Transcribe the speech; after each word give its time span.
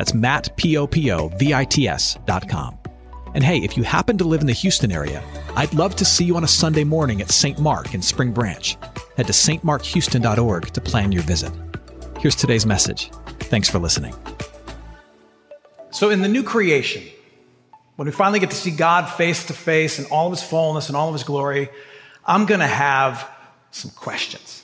That's 0.00 0.14
Matt, 0.14 0.56
P-O-P-O-V-I-T-S 0.56 2.18
dot 2.24 2.48
com. 2.48 2.78
And 3.34 3.44
hey, 3.44 3.58
if 3.58 3.76
you 3.76 3.82
happen 3.82 4.16
to 4.16 4.24
live 4.24 4.40
in 4.40 4.46
the 4.46 4.54
Houston 4.54 4.90
area, 4.90 5.22
I'd 5.56 5.74
love 5.74 5.94
to 5.96 6.06
see 6.06 6.24
you 6.24 6.36
on 6.36 6.44
a 6.44 6.48
Sunday 6.48 6.84
morning 6.84 7.20
at 7.20 7.30
St. 7.30 7.58
Mark 7.58 7.92
in 7.92 8.00
Spring 8.00 8.32
Branch. 8.32 8.78
Head 9.18 9.26
to 9.26 9.34
stmarkhouston.org 9.34 10.68
to 10.68 10.80
plan 10.80 11.12
your 11.12 11.22
visit. 11.24 11.52
Here's 12.18 12.34
today's 12.34 12.64
message. 12.64 13.10
Thanks 13.40 13.68
for 13.68 13.78
listening. 13.78 14.14
So, 15.90 16.08
in 16.08 16.22
the 16.22 16.28
new 16.28 16.44
creation, 16.44 17.02
when 17.96 18.06
we 18.06 18.12
finally 18.12 18.40
get 18.40 18.48
to 18.52 18.56
see 18.56 18.70
God 18.70 19.04
face 19.06 19.44
to 19.48 19.52
face 19.52 19.98
in 19.98 20.06
all 20.06 20.28
of 20.28 20.32
his 20.32 20.42
fullness 20.42 20.88
and 20.88 20.96
all 20.96 21.08
of 21.08 21.12
his 21.12 21.24
glory, 21.24 21.68
I'm 22.24 22.46
going 22.46 22.60
to 22.60 22.66
have 22.66 23.28
some 23.70 23.90
questions. 23.90 24.62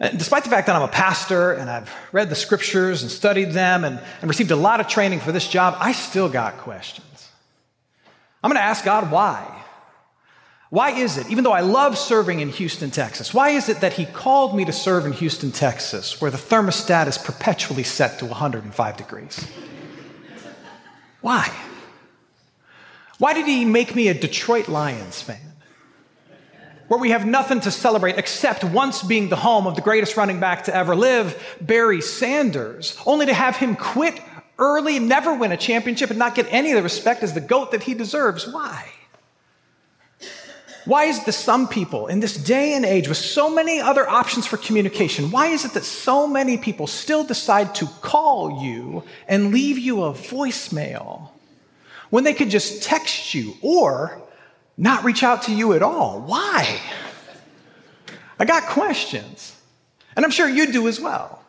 And 0.00 0.18
despite 0.18 0.44
the 0.44 0.50
fact 0.50 0.66
that 0.66 0.74
I'm 0.74 0.82
a 0.82 0.88
pastor 0.88 1.52
and 1.52 1.68
I've 1.68 1.92
read 2.10 2.30
the 2.30 2.34
scriptures 2.34 3.02
and 3.02 3.10
studied 3.10 3.52
them 3.52 3.84
and, 3.84 4.00
and 4.22 4.28
received 4.28 4.50
a 4.50 4.56
lot 4.56 4.80
of 4.80 4.88
training 4.88 5.20
for 5.20 5.30
this 5.30 5.46
job, 5.46 5.76
I 5.78 5.92
still 5.92 6.30
got 6.30 6.56
questions. 6.56 7.28
I'm 8.42 8.50
going 8.50 8.58
to 8.58 8.64
ask 8.64 8.82
God 8.82 9.10
why. 9.10 9.58
Why 10.70 10.92
is 10.92 11.18
it, 11.18 11.28
even 11.30 11.44
though 11.44 11.52
I 11.52 11.60
love 11.60 11.98
serving 11.98 12.40
in 12.40 12.48
Houston, 12.48 12.90
Texas, 12.90 13.34
why 13.34 13.50
is 13.50 13.68
it 13.68 13.80
that 13.80 13.92
He 13.92 14.06
called 14.06 14.56
me 14.56 14.64
to 14.64 14.72
serve 14.72 15.04
in 15.04 15.12
Houston, 15.12 15.50
Texas, 15.50 16.20
where 16.20 16.30
the 16.30 16.38
thermostat 16.38 17.06
is 17.06 17.18
perpetually 17.18 17.82
set 17.82 18.20
to 18.20 18.26
105 18.26 18.96
degrees? 18.96 19.46
Why? 21.20 21.52
Why 23.18 23.34
did 23.34 23.46
He 23.46 23.66
make 23.66 23.94
me 23.94 24.08
a 24.08 24.14
Detroit 24.14 24.68
Lions 24.68 25.20
fan? 25.20 25.49
Where 26.90 26.98
we 26.98 27.10
have 27.10 27.24
nothing 27.24 27.60
to 27.60 27.70
celebrate 27.70 28.18
except 28.18 28.64
once 28.64 29.04
being 29.04 29.28
the 29.28 29.36
home 29.36 29.68
of 29.68 29.76
the 29.76 29.80
greatest 29.80 30.16
running 30.16 30.40
back 30.40 30.64
to 30.64 30.74
ever 30.74 30.96
live, 30.96 31.56
Barry 31.60 32.00
Sanders, 32.00 32.98
only 33.06 33.26
to 33.26 33.32
have 33.32 33.54
him 33.54 33.76
quit 33.76 34.20
early, 34.58 34.98
never 34.98 35.32
win 35.32 35.52
a 35.52 35.56
championship, 35.56 36.10
and 36.10 36.18
not 36.18 36.34
get 36.34 36.48
any 36.50 36.72
of 36.72 36.76
the 36.76 36.82
respect 36.82 37.22
as 37.22 37.32
the 37.32 37.40
GOAT 37.40 37.70
that 37.70 37.84
he 37.84 37.94
deserves. 37.94 38.48
Why? 38.48 38.88
Why 40.84 41.04
is 41.04 41.20
it 41.20 41.26
that 41.26 41.34
some 41.34 41.68
people 41.68 42.08
in 42.08 42.18
this 42.18 42.36
day 42.36 42.74
and 42.74 42.84
age 42.84 43.06
with 43.06 43.18
so 43.18 43.54
many 43.54 43.80
other 43.80 44.08
options 44.08 44.48
for 44.48 44.56
communication, 44.56 45.30
why 45.30 45.46
is 45.46 45.64
it 45.64 45.74
that 45.74 45.84
so 45.84 46.26
many 46.26 46.58
people 46.58 46.88
still 46.88 47.22
decide 47.22 47.72
to 47.76 47.86
call 48.02 48.64
you 48.64 49.04
and 49.28 49.52
leave 49.52 49.78
you 49.78 50.02
a 50.02 50.12
voicemail 50.12 51.28
when 52.08 52.24
they 52.24 52.34
could 52.34 52.50
just 52.50 52.82
text 52.82 53.32
you 53.32 53.54
or 53.62 54.20
not 54.80 55.04
reach 55.04 55.22
out 55.22 55.42
to 55.42 55.54
you 55.54 55.74
at 55.74 55.82
all? 55.82 56.20
Why? 56.20 56.80
I 58.38 58.46
got 58.46 58.64
questions. 58.64 59.54
And 60.16 60.24
I'm 60.24 60.30
sure 60.30 60.48
you 60.48 60.72
do 60.72 60.88
as 60.88 60.98
well. 60.98 61.44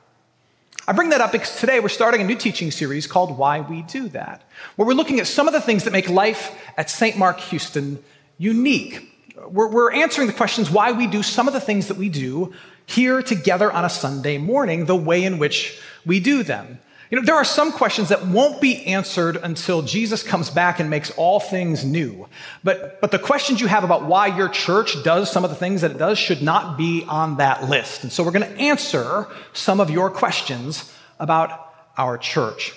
I 0.86 0.92
bring 0.92 1.10
that 1.12 1.22
up 1.22 1.32
because 1.32 1.58
today 1.58 1.80
we're 1.80 1.90
starting 1.90 2.22
a 2.22 2.26
new 2.26 2.36
teaching 2.36 2.72
series 2.72 3.08
called 3.08 3.38
Why 3.38 3.62
We 3.62 3.84
Do 3.84 4.10
That, 4.10 4.44
where 4.76 4.86
we're 4.86 4.94
looking 4.94 5.22
at 5.22 5.28
some 5.28 5.48
of 5.48 5.54
the 5.54 5.62
things 5.62 5.86
that 5.86 5.92
make 5.92 6.10
life 6.10 6.54
at 6.76 6.90
St. 6.90 7.18
Mark 7.18 7.40
Houston 7.40 8.04
unique. 8.38 9.08
We're, 9.48 9.70
we're, 9.70 9.94
answering 9.94 10.28
the 10.28 10.34
questions 10.34 10.70
why 10.70 10.92
we 10.92 11.08
do 11.08 11.24
some 11.24 11.48
of 11.48 11.54
the 11.54 11.62
things 11.62 11.88
that 11.88 11.98
we 11.98 12.10
do 12.10 12.54
here 12.86 13.22
together 13.22 13.72
on 13.72 13.86
a 13.86 13.90
Sunday 13.90 14.38
morning, 14.38 14.86
the 14.86 14.96
way 14.96 15.24
in 15.24 15.40
which 15.40 15.80
we 16.06 16.20
do 16.20 16.44
them. 16.44 16.80
You 17.12 17.20
know, 17.20 17.26
there 17.26 17.36
are 17.36 17.44
some 17.44 17.74
questions 17.74 18.08
that 18.08 18.26
won't 18.26 18.62
be 18.62 18.86
answered 18.86 19.36
until 19.36 19.82
Jesus 19.82 20.24
comes 20.24 20.50
back 20.50 20.80
and 20.80 20.90
makes 20.90 21.12
all 21.12 21.42
things 21.42 21.84
new. 21.84 22.30
But, 22.64 23.02
but 23.02 23.12
the 23.12 23.20
questions 23.20 23.60
you 23.60 23.68
have 23.68 23.84
about 23.84 24.06
why 24.06 24.28
your 24.28 24.48
church 24.48 25.04
does 25.04 25.30
some 25.30 25.44
of 25.44 25.50
the 25.50 25.58
things 25.58 25.82
that 25.82 25.92
it 25.92 25.98
does 25.98 26.18
should 26.18 26.42
not 26.42 26.78
be 26.78 27.04
on 27.10 27.36
that 27.36 27.70
list. 27.70 28.04
And 28.04 28.14
so 28.14 28.24
we're 28.24 28.32
going 28.32 28.50
to 28.50 28.58
answer 28.58 29.28
some 29.52 29.82
of 29.82 29.90
your 29.90 30.10
questions 30.10 30.90
about 31.20 31.74
our 31.98 32.18
church. 32.18 32.74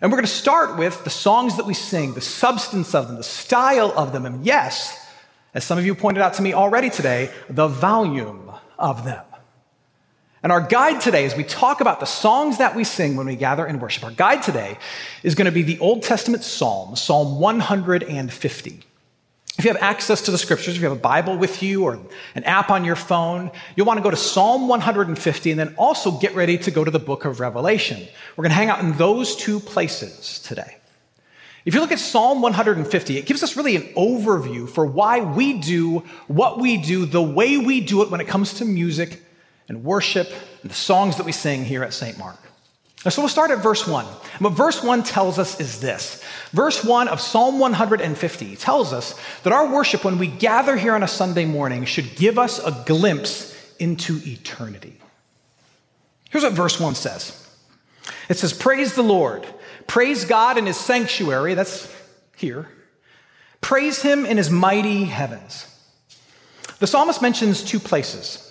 And 0.00 0.12
we're 0.12 0.18
going 0.18 0.26
to 0.26 0.32
start 0.32 0.78
with 0.78 1.02
the 1.02 1.10
songs 1.10 1.56
that 1.56 1.66
we 1.66 1.74
sing, 1.74 2.14
the 2.14 2.20
substance 2.20 2.94
of 2.94 3.08
them, 3.08 3.16
the 3.16 3.24
style 3.24 3.92
of 3.96 4.12
them, 4.12 4.24
and 4.24 4.46
yes, 4.46 5.04
as 5.52 5.64
some 5.64 5.78
of 5.78 5.86
you 5.86 5.96
pointed 5.96 6.22
out 6.22 6.34
to 6.34 6.42
me 6.42 6.52
already 6.52 6.90
today, 6.90 7.30
the 7.50 7.66
volume 7.66 8.52
of 8.78 9.04
them. 9.04 9.24
And 10.44 10.52
our 10.52 10.60
guide 10.60 11.00
today, 11.00 11.24
as 11.24 11.34
we 11.34 11.42
talk 11.42 11.80
about 11.80 12.00
the 12.00 12.06
songs 12.06 12.58
that 12.58 12.76
we 12.76 12.84
sing 12.84 13.16
when 13.16 13.26
we 13.26 13.34
gather 13.34 13.64
and 13.64 13.80
worship, 13.80 14.04
our 14.04 14.10
guide 14.10 14.42
today 14.42 14.76
is 15.22 15.34
going 15.34 15.46
to 15.46 15.50
be 15.50 15.62
the 15.62 15.78
Old 15.78 16.02
Testament 16.02 16.44
Psalm, 16.44 16.96
Psalm 16.96 17.40
150. 17.40 18.80
If 19.56 19.64
you 19.64 19.72
have 19.72 19.82
access 19.82 20.20
to 20.20 20.30
the 20.30 20.36
scriptures, 20.36 20.74
if 20.74 20.82
you 20.82 20.88
have 20.90 20.98
a 20.98 21.00
Bible 21.00 21.38
with 21.38 21.62
you 21.62 21.84
or 21.84 21.98
an 22.34 22.44
app 22.44 22.68
on 22.68 22.84
your 22.84 22.94
phone, 22.94 23.52
you'll 23.74 23.86
want 23.86 23.96
to 23.96 24.02
go 24.02 24.10
to 24.10 24.18
Psalm 24.18 24.68
150 24.68 25.50
and 25.50 25.58
then 25.58 25.74
also 25.78 26.10
get 26.10 26.34
ready 26.34 26.58
to 26.58 26.70
go 26.70 26.84
to 26.84 26.90
the 26.90 26.98
book 26.98 27.24
of 27.24 27.40
Revelation. 27.40 28.06
We're 28.36 28.42
going 28.42 28.50
to 28.50 28.56
hang 28.56 28.68
out 28.68 28.80
in 28.80 28.92
those 28.98 29.36
two 29.36 29.60
places 29.60 30.40
today. 30.40 30.76
If 31.64 31.72
you 31.72 31.80
look 31.80 31.92
at 31.92 31.98
Psalm 31.98 32.42
150, 32.42 33.16
it 33.16 33.24
gives 33.24 33.42
us 33.42 33.56
really 33.56 33.76
an 33.76 33.94
overview 33.94 34.68
for 34.68 34.84
why 34.84 35.20
we 35.20 35.54
do 35.54 36.00
what 36.26 36.58
we 36.58 36.76
do 36.76 37.06
the 37.06 37.22
way 37.22 37.56
we 37.56 37.80
do 37.80 38.02
it 38.02 38.10
when 38.10 38.20
it 38.20 38.28
comes 38.28 38.52
to 38.54 38.66
music 38.66 39.22
and 39.68 39.84
worship 39.84 40.30
and 40.62 40.70
the 40.70 40.74
songs 40.74 41.16
that 41.16 41.26
we 41.26 41.32
sing 41.32 41.64
here 41.64 41.82
at 41.82 41.92
St. 41.92 42.18
Mark. 42.18 42.38
So 43.10 43.20
we'll 43.20 43.28
start 43.28 43.50
at 43.50 43.62
verse 43.62 43.86
1. 43.86 44.04
What 44.38 44.54
verse 44.54 44.82
1 44.82 45.02
tells 45.02 45.38
us 45.38 45.60
is 45.60 45.80
this. 45.80 46.24
Verse 46.52 46.82
1 46.82 47.08
of 47.08 47.20
Psalm 47.20 47.58
150 47.58 48.56
tells 48.56 48.94
us 48.94 49.14
that 49.42 49.52
our 49.52 49.70
worship, 49.70 50.04
when 50.04 50.18
we 50.18 50.26
gather 50.26 50.76
here 50.76 50.94
on 50.94 51.02
a 51.02 51.08
Sunday 51.08 51.44
morning, 51.44 51.84
should 51.84 52.16
give 52.16 52.38
us 52.38 52.58
a 52.64 52.82
glimpse 52.86 53.54
into 53.78 54.20
eternity. 54.24 54.98
Here's 56.30 56.44
what 56.44 56.54
verse 56.54 56.80
1 56.80 56.94
says 56.94 57.40
it 58.28 58.38
says, 58.38 58.52
Praise 58.52 58.94
the 58.94 59.02
Lord. 59.02 59.46
Praise 59.86 60.24
God 60.24 60.56
in 60.56 60.64
his 60.64 60.78
sanctuary. 60.78 61.54
That's 61.54 61.94
here. 62.36 62.68
Praise 63.60 64.00
him 64.02 64.24
in 64.24 64.38
his 64.38 64.50
mighty 64.50 65.04
heavens. 65.04 65.66
The 66.78 66.86
psalmist 66.86 67.22
mentions 67.22 67.62
two 67.62 67.78
places 67.78 68.43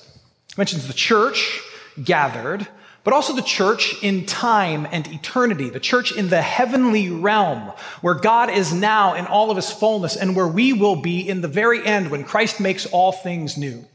mentions 0.57 0.87
the 0.87 0.93
church 0.93 1.61
gathered, 2.03 2.67
but 3.03 3.13
also 3.13 3.33
the 3.35 3.41
church 3.41 3.95
in 4.01 4.25
time 4.25 4.87
and 4.91 5.07
eternity, 5.07 5.69
the 5.69 5.79
church 5.79 6.11
in 6.11 6.29
the 6.29 6.41
heavenly 6.41 7.09
realm, 7.09 7.73
where 8.01 8.13
God 8.13 8.49
is 8.49 8.71
now 8.73 9.13
in 9.13 9.25
all 9.25 9.51
of 9.51 9.57
his 9.57 9.69
fullness 9.69 10.15
and 10.15 10.35
where 10.35 10.47
we 10.47 10.73
will 10.73 10.95
be 10.95 11.27
in 11.27 11.41
the 11.41 11.47
very 11.47 11.85
end 11.85 12.11
when 12.11 12.23
Christ 12.23 12.59
makes 12.59 12.85
all 12.85 13.11
things 13.11 13.57
new. 13.57 13.85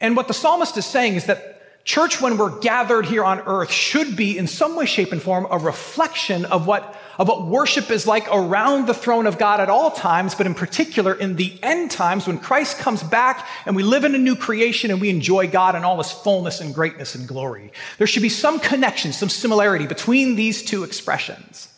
And 0.00 0.16
what 0.16 0.28
the 0.28 0.34
psalmist 0.34 0.76
is 0.76 0.86
saying 0.86 1.14
is 1.14 1.26
that 1.26 1.55
church, 1.86 2.20
when 2.20 2.36
we're 2.36 2.58
gathered 2.58 3.06
here 3.06 3.24
on 3.24 3.40
earth, 3.46 3.70
should 3.70 4.16
be 4.16 4.36
in 4.36 4.46
some 4.46 4.76
way, 4.76 4.84
shape, 4.84 5.12
and 5.12 5.22
form 5.22 5.46
a 5.50 5.56
reflection 5.56 6.44
of 6.44 6.66
what 6.66 7.00
of 7.18 7.28
what 7.28 7.46
worship 7.46 7.90
is 7.90 8.06
like 8.06 8.28
around 8.30 8.86
the 8.86 8.92
throne 8.92 9.26
of 9.26 9.38
God 9.38 9.58
at 9.58 9.70
all 9.70 9.90
times, 9.90 10.34
but 10.34 10.46
in 10.46 10.54
particular 10.54 11.14
in 11.14 11.36
the 11.36 11.58
end 11.62 11.90
times 11.90 12.26
when 12.26 12.38
Christ 12.38 12.76
comes 12.76 13.02
back 13.02 13.46
and 13.64 13.74
we 13.74 13.82
live 13.82 14.04
in 14.04 14.14
a 14.14 14.18
new 14.18 14.36
creation 14.36 14.90
and 14.90 15.00
we 15.00 15.08
enjoy 15.08 15.48
God 15.48 15.74
in 15.74 15.82
all 15.82 15.96
his 15.96 16.12
fullness 16.12 16.60
and 16.60 16.74
greatness 16.74 17.14
and 17.14 17.26
glory. 17.26 17.72
There 17.96 18.06
should 18.06 18.20
be 18.20 18.28
some 18.28 18.60
connection, 18.60 19.14
some 19.14 19.30
similarity 19.30 19.86
between 19.86 20.36
these 20.36 20.62
two 20.62 20.84
expressions, 20.84 21.72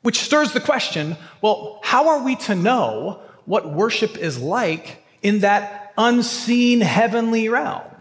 which 0.00 0.18
stirs 0.18 0.52
the 0.52 0.60
question 0.60 1.18
well, 1.42 1.80
how 1.82 2.08
are 2.08 2.22
we 2.24 2.36
to 2.36 2.54
know 2.54 3.20
what 3.44 3.70
worship 3.70 4.16
is 4.16 4.38
like 4.38 5.04
in 5.20 5.40
that 5.40 5.92
unseen 5.98 6.80
heavenly 6.80 7.50
realm? 7.50 7.91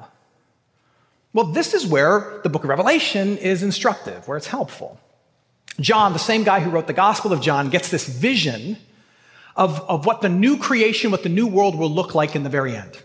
Well, 1.34 1.46
this 1.46 1.74
is 1.74 1.86
where 1.88 2.40
the 2.44 2.50
book 2.50 2.64
of 2.64 2.70
Revelation 2.70 3.38
is 3.38 3.64
instructive, 3.64 4.28
where 4.28 4.38
it's 4.38 4.48
helpful. 4.48 5.00
John, 5.80 6.14
the 6.14 6.20
same 6.20 6.44
guy 6.44 6.60
who 6.60 6.70
wrote 6.70 6.88
the 6.88 6.94
Gospel 6.94 7.32
of 7.32 7.42
John, 7.42 7.70
gets 7.70 7.90
this 7.90 8.08
vision 8.08 8.78
of, 9.56 9.80
of 9.90 10.06
what 10.06 10.22
the 10.22 10.30
new 10.30 10.58
creation, 10.58 11.12
what 11.12 11.24
the 11.24 11.30
new 11.30 11.48
world 11.48 11.76
will 11.76 11.90
look 11.90 12.14
like 12.14 12.36
in 12.36 12.44
the 12.44 12.50
very 12.50 12.76
end. 12.76 12.98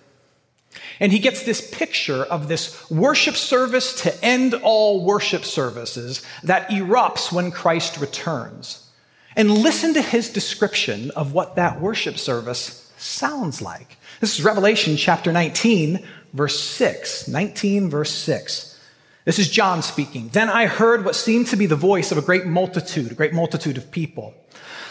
And 0.99 1.12
he 1.12 1.19
gets 1.19 1.43
this 1.43 1.70
picture 1.70 2.25
of 2.25 2.49
this 2.49 2.90
worship 2.90 3.37
service 3.37 4.02
to 4.02 4.25
end 4.25 4.55
all 4.55 5.05
worship 5.05 5.44
services 5.44 6.25
that 6.43 6.69
erupts 6.69 7.31
when 7.31 7.50
Christ 7.50 7.99
returns. 7.99 8.88
And 9.37 9.50
listen 9.50 9.94
to 9.94 10.02
his 10.02 10.31
description 10.31 11.11
of 11.12 11.32
what 11.32 11.56
that 11.56 11.81
worship 11.81 12.19
service 12.19 12.90
sounds 12.96 13.61
like. 13.61 13.99
This 14.20 14.38
is 14.38 14.44
Revelation 14.44 14.96
chapter 14.96 15.31
19, 15.31 16.02
verse 16.32 16.58
6. 16.61 17.28
19, 17.28 17.90
verse 17.90 18.11
6. 18.11 18.78
This 19.25 19.38
is 19.40 19.50
John 19.50 19.82
speaking. 19.82 20.28
Then 20.28 20.49
I 20.49 20.67
heard 20.67 21.05
what 21.05 21.17
seemed 21.17 21.49
to 21.49 21.56
be 21.56 21.67
the 21.67 21.75
voice 21.75 22.12
of 22.12 22.19
a 22.19 22.23
great 22.23 22.46
multitude, 22.46 23.11
a 23.11 23.14
great 23.14 23.32
multitude 23.32 23.76
of 23.76 23.90
people, 23.90 24.34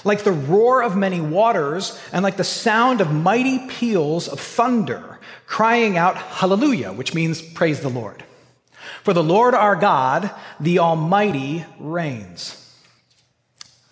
like 0.04 0.24
the 0.24 0.34
roar 0.34 0.84
of 0.84 0.98
many 0.98 1.22
waters 1.22 1.98
and 2.12 2.22
like 2.22 2.36
the 2.36 2.44
sound 2.44 3.00
of 3.00 3.14
mighty 3.14 3.66
peals 3.68 4.28
of 4.28 4.42
thunder, 4.42 5.20
crying 5.46 5.98
out, 5.98 6.18
Hallelujah, 6.18 6.92
which 6.92 7.14
means 7.14 7.42
praise 7.42 7.80
the 7.80 7.90
Lord. 7.90 8.26
For 9.04 9.14
the 9.14 9.24
Lord 9.24 9.54
our 9.54 9.78
God, 9.78 10.30
the 10.60 10.80
Almighty, 10.80 11.66
reigns. 11.80 12.62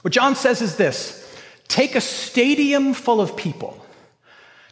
What 0.02 0.14
John 0.14 0.36
says 0.36 0.62
is 0.62 0.76
this 0.76 1.22
take 1.70 1.96
a 1.96 2.02
stadium 2.02 2.94
full 2.94 3.22
of 3.22 3.38
people, 3.38 3.83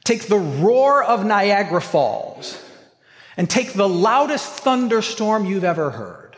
take 0.04 0.28
the 0.28 0.38
roar 0.38 1.04
of 1.04 1.26
Niagara 1.26 1.82
Falls 1.82 2.64
and 3.38 3.50
take 3.50 3.74
the 3.74 3.88
loudest 3.88 4.48
thunderstorm 4.62 5.46
you've 5.46 5.64
ever 5.64 5.92
heard. 5.92 6.36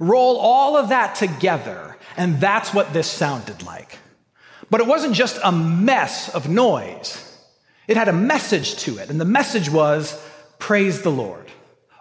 Roll 0.00 0.36
all 0.36 0.76
of 0.76 0.90
that 0.90 1.16
together, 1.16 1.96
and 2.16 2.40
that's 2.40 2.72
what 2.72 2.92
this 2.92 3.10
sounded 3.10 3.62
like. 3.62 3.98
But 4.70 4.80
it 4.80 4.86
wasn't 4.86 5.14
just 5.14 5.38
a 5.42 5.52
mess 5.52 6.28
of 6.28 6.48
noise, 6.48 7.24
it 7.86 7.96
had 7.96 8.08
a 8.08 8.12
message 8.12 8.76
to 8.76 8.98
it, 8.98 9.10
and 9.10 9.20
the 9.20 9.24
message 9.24 9.70
was 9.70 10.22
praise 10.58 11.02
the 11.02 11.10
Lord. 11.10 11.46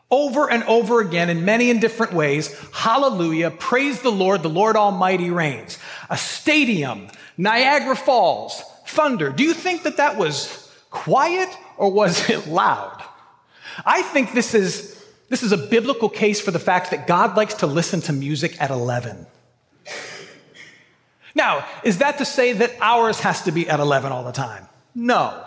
Over 0.09 0.49
and 0.49 0.63
over 0.63 1.01
again, 1.01 1.29
in 1.29 1.43
many 1.43 1.69
and 1.69 1.81
different 1.81 2.13
ways, 2.13 2.57
hallelujah, 2.71 3.51
praise 3.51 4.01
the 4.01 4.11
Lord, 4.11 4.41
the 4.41 4.49
Lord 4.49 4.77
Almighty 4.77 5.29
reigns. 5.29 5.77
A 6.09 6.17
stadium, 6.17 7.09
Niagara 7.37 7.95
Falls, 7.95 8.61
thunder. 8.85 9.31
Do 9.31 9.43
you 9.43 9.53
think 9.53 9.83
that 9.83 9.97
that 9.97 10.17
was 10.17 10.66
quiet 10.89 11.49
or 11.77 11.91
was 11.91 12.29
it 12.29 12.47
loud? 12.47 13.03
I 13.85 14.01
think 14.01 14.33
this 14.33 14.53
is, 14.53 15.03
this 15.29 15.43
is 15.43 15.51
a 15.51 15.57
biblical 15.57 16.09
case 16.09 16.41
for 16.41 16.51
the 16.51 16.59
fact 16.59 16.91
that 16.91 17.07
God 17.07 17.37
likes 17.37 17.55
to 17.55 17.67
listen 17.67 18.01
to 18.01 18.13
music 18.13 18.59
at 18.61 18.71
11. 18.71 19.27
Now, 21.35 21.67
is 21.83 21.99
that 21.99 22.17
to 22.17 22.25
say 22.25 22.53
that 22.53 22.73
ours 22.81 23.19
has 23.19 23.43
to 23.43 23.51
be 23.51 23.69
at 23.69 23.79
11 23.79 24.11
all 24.11 24.23
the 24.23 24.31
time? 24.31 24.67
No. 24.95 25.45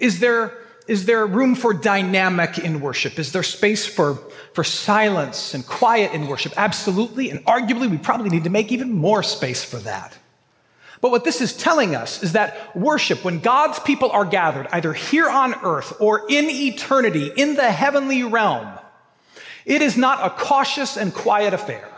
Is 0.00 0.18
there, 0.18 0.58
is 0.88 1.06
there 1.06 1.24
room 1.24 1.54
for 1.54 1.72
dynamic 1.72 2.58
in 2.58 2.80
worship? 2.80 3.20
Is 3.20 3.30
there 3.30 3.44
space 3.44 3.86
for, 3.86 4.16
for 4.52 4.64
silence 4.64 5.54
and 5.54 5.64
quiet 5.64 6.12
in 6.12 6.26
worship? 6.26 6.54
Absolutely. 6.56 7.30
And 7.30 7.44
arguably, 7.44 7.88
we 7.88 7.98
probably 7.98 8.30
need 8.30 8.42
to 8.44 8.50
make 8.50 8.72
even 8.72 8.90
more 8.90 9.22
space 9.22 9.62
for 9.62 9.76
that. 9.78 10.18
But 11.02 11.10
what 11.10 11.24
this 11.24 11.40
is 11.40 11.54
telling 11.54 11.96
us 11.96 12.22
is 12.22 12.32
that 12.32 12.74
worship, 12.76 13.24
when 13.24 13.40
God's 13.40 13.80
people 13.80 14.12
are 14.12 14.24
gathered, 14.24 14.68
either 14.70 14.92
here 14.92 15.28
on 15.28 15.52
earth 15.64 15.94
or 16.00 16.22
in 16.30 16.48
eternity, 16.48 17.30
in 17.36 17.56
the 17.56 17.70
heavenly 17.70 18.22
realm, 18.22 18.68
it 19.66 19.82
is 19.82 19.96
not 19.96 20.24
a 20.24 20.30
cautious 20.30 20.96
and 20.96 21.12
quiet 21.12 21.52
affair. 21.52 21.88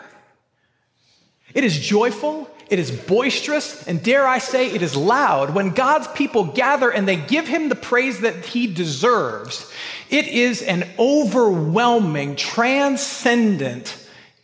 It 1.53 1.65
is 1.65 1.79
joyful, 1.79 2.51
it 2.71 2.79
is 2.79 2.91
boisterous, 2.91 3.87
and 3.87 4.03
dare 4.03 4.27
I 4.27 4.39
say, 4.39 4.71
it 4.71 4.81
is 4.81 4.97
loud. 4.97 5.55
When 5.55 5.71
God's 5.71 6.09
people 6.09 6.45
gather 6.45 6.91
and 6.91 7.07
they 7.07 7.17
give 7.17 7.47
him 7.47 7.69
the 7.69 7.75
praise 7.75 8.21
that 8.21 8.47
he 8.47 8.67
deserves, 8.67 9.71
it 10.09 10.27
is 10.29 10.63
an 10.63 10.89
overwhelming, 10.99 12.37
transcendent 12.37 13.97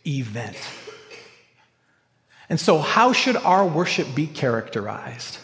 event. 0.05 0.57
And 2.51 2.59
so, 2.59 2.79
how 2.79 3.13
should 3.13 3.37
our 3.37 3.65
worship 3.65 4.13
be 4.13 4.27
characterized? 4.27 5.37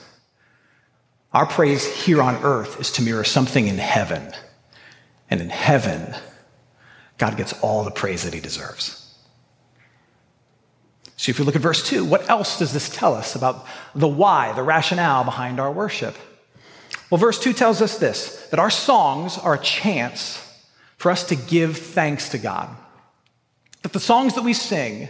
Our 1.32 1.46
praise 1.46 1.86
here 2.04 2.22
on 2.22 2.36
earth 2.44 2.82
is 2.82 2.92
to 2.92 3.02
mirror 3.02 3.24
something 3.24 3.66
in 3.66 3.78
heaven. 3.78 4.34
And 5.30 5.40
in 5.40 5.50
heaven, 5.50 6.14
God 7.18 7.38
gets 7.38 7.54
all 7.62 7.86
the 7.86 7.92
praise 7.92 8.24
that 8.24 8.34
he 8.34 8.42
deserves. 8.42 9.18
So, 11.16 11.30
if 11.30 11.40
you 11.40 11.46
look 11.46 11.56
at 11.56 11.62
verse 11.62 11.88
2, 11.88 12.04
what 12.04 12.30
else 12.30 12.60
does 12.60 12.74
this 12.74 12.90
tell 12.90 13.16
us 13.16 13.36
about 13.36 13.66
the 13.96 14.10
why, 14.10 14.52
the 14.52 14.64
rationale 14.64 15.24
behind 15.24 15.62
our 15.62 15.72
worship? 15.72 16.18
Well, 17.10 17.20
verse 17.20 17.40
2 17.40 17.54
tells 17.54 17.82
us 17.82 17.98
this 18.00 18.48
that 18.48 18.60
our 18.60 18.70
songs 18.70 19.38
are 19.38 19.54
a 19.54 19.60
chance 19.60 20.44
for 20.98 21.10
us 21.10 21.24
to 21.28 21.38
give 21.38 21.78
thanks 21.78 22.28
to 22.30 22.38
God. 22.38 22.68
That 23.84 23.94
the 23.94 24.02
songs 24.02 24.36
that 24.36 24.44
we 24.44 24.52
sing 24.52 25.08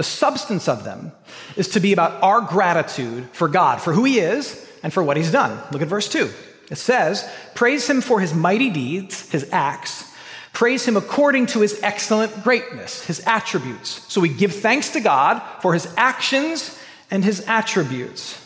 the 0.00 0.04
substance 0.04 0.66
of 0.66 0.82
them 0.82 1.12
is 1.56 1.68
to 1.68 1.78
be 1.78 1.92
about 1.92 2.22
our 2.22 2.40
gratitude 2.40 3.28
for 3.32 3.48
God, 3.48 3.82
for 3.82 3.92
who 3.92 4.04
He 4.04 4.18
is 4.18 4.66
and 4.82 4.90
for 4.90 5.02
what 5.02 5.18
He's 5.18 5.30
done. 5.30 5.62
Look 5.72 5.82
at 5.82 5.88
verse 5.88 6.08
2. 6.08 6.30
It 6.70 6.76
says, 6.76 7.30
Praise 7.54 7.86
Him 7.86 8.00
for 8.00 8.18
His 8.18 8.32
mighty 8.32 8.70
deeds, 8.70 9.28
His 9.28 9.46
acts. 9.52 10.10
Praise 10.54 10.88
Him 10.88 10.96
according 10.96 11.48
to 11.48 11.60
His 11.60 11.78
excellent 11.82 12.42
greatness, 12.42 13.04
His 13.04 13.22
attributes. 13.26 14.10
So 14.10 14.22
we 14.22 14.30
give 14.30 14.54
thanks 14.54 14.88
to 14.94 15.00
God 15.00 15.42
for 15.60 15.74
His 15.74 15.86
actions 15.98 16.80
and 17.10 17.22
His 17.22 17.46
attributes. 17.46 18.38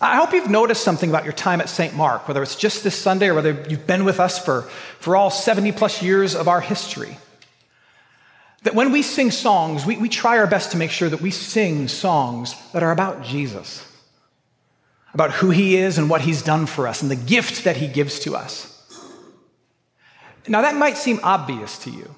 I 0.00 0.14
hope 0.18 0.32
you've 0.32 0.48
noticed 0.48 0.84
something 0.84 1.10
about 1.10 1.24
your 1.24 1.32
time 1.32 1.60
at 1.60 1.68
St. 1.68 1.96
Mark, 1.96 2.28
whether 2.28 2.44
it's 2.44 2.54
just 2.54 2.84
this 2.84 2.94
Sunday 2.94 3.26
or 3.26 3.34
whether 3.34 3.66
you've 3.68 3.88
been 3.88 4.04
with 4.04 4.20
us 4.20 4.38
for, 4.38 4.62
for 5.00 5.16
all 5.16 5.30
70 5.30 5.72
plus 5.72 6.00
years 6.00 6.36
of 6.36 6.46
our 6.46 6.60
history. 6.60 7.18
That 8.62 8.74
when 8.74 8.92
we 8.92 9.02
sing 9.02 9.30
songs, 9.30 9.86
we, 9.86 9.96
we 9.96 10.08
try 10.08 10.38
our 10.38 10.46
best 10.46 10.72
to 10.72 10.76
make 10.76 10.90
sure 10.90 11.08
that 11.08 11.20
we 11.20 11.30
sing 11.30 11.88
songs 11.88 12.54
that 12.72 12.82
are 12.82 12.90
about 12.90 13.22
Jesus, 13.22 13.86
about 15.14 15.30
who 15.32 15.50
he 15.50 15.76
is 15.76 15.96
and 15.96 16.10
what 16.10 16.22
he's 16.22 16.42
done 16.42 16.66
for 16.66 16.88
us 16.88 17.00
and 17.00 17.10
the 17.10 17.16
gift 17.16 17.64
that 17.64 17.76
he 17.76 17.86
gives 17.86 18.18
to 18.20 18.34
us. 18.34 18.74
Now, 20.48 20.62
that 20.62 20.74
might 20.74 20.96
seem 20.96 21.20
obvious 21.22 21.78
to 21.80 21.90
you, 21.90 22.14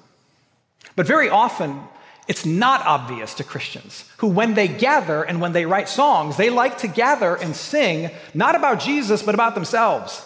but 0.95 1.05
very 1.05 1.29
often 1.29 1.81
it's 2.27 2.45
not 2.45 2.85
obvious 2.85 3.33
to 3.35 3.43
Christians 3.43 4.05
who, 4.17 4.27
when 4.27 4.53
they 4.53 4.67
gather 4.67 5.23
and 5.23 5.41
when 5.41 5.51
they 5.51 5.65
write 5.65 5.89
songs, 5.89 6.37
they 6.37 6.49
like 6.49 6.77
to 6.79 6.87
gather 6.87 7.35
and 7.35 7.55
sing 7.55 8.09
not 8.33 8.55
about 8.55 8.79
Jesus, 8.79 9.21
but 9.21 9.35
about 9.35 9.53
themselves. 9.53 10.25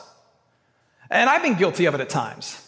And 1.10 1.30
I've 1.30 1.42
been 1.42 1.56
guilty 1.56 1.86
of 1.86 1.96
it 1.96 2.02
at 2.02 2.10
times. 2.10 2.62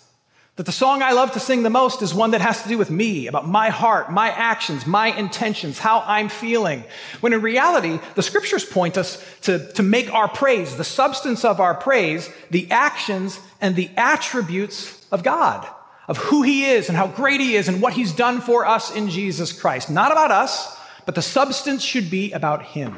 That 0.58 0.66
the 0.66 0.72
song 0.72 1.04
I 1.04 1.12
love 1.12 1.34
to 1.34 1.40
sing 1.40 1.62
the 1.62 1.70
most 1.70 2.02
is 2.02 2.16
one 2.16 2.32
that 2.32 2.42
has 2.42 2.64
to 2.64 2.68
do 2.68 2.80
with 2.80 2.90
me, 2.90 3.28
about 3.28 3.48
my 3.48 3.70
heart, 3.70 4.12
my 4.12 4.32
actions, 4.32 4.88
my 4.88 5.08
intentions, 5.16 5.78
how 5.78 6.04
I'm 6.06 6.30
feeling. 6.30 6.84
When 7.22 7.32
in 7.32 7.44
reality, 7.44 8.00
the 8.16 8.24
scriptures 8.24 8.66
point 8.66 8.98
us 8.98 9.24
to, 9.42 9.72
to 9.74 9.84
make 9.84 10.12
our 10.12 10.28
praise, 10.28 10.76
the 10.76 10.84
substance 10.84 11.46
of 11.46 11.60
our 11.60 11.76
praise, 11.76 12.28
the 12.50 12.70
actions 12.72 13.40
and 13.62 13.76
the 13.76 13.92
attributes 13.98 15.06
of 15.12 15.22
God, 15.22 15.68
of 16.08 16.18
who 16.18 16.42
He 16.42 16.66
is 16.66 16.90
and 16.90 16.98
how 16.98 17.06
great 17.06 17.40
He 17.40 17.56
is 17.56 17.68
and 17.68 17.80
what 17.80 17.94
He's 17.94 18.12
done 18.12 18.42
for 18.42 18.66
us 18.66 18.96
in 18.96 19.12
Jesus 19.12 19.54
Christ. 19.54 19.92
Not 19.92 20.12
about 20.12 20.32
us, 20.32 20.76
but 21.06 21.14
the 21.14 21.22
substance 21.22 21.84
should 21.84 22.10
be 22.10 22.32
about 22.32 22.64
Him. 22.64 22.98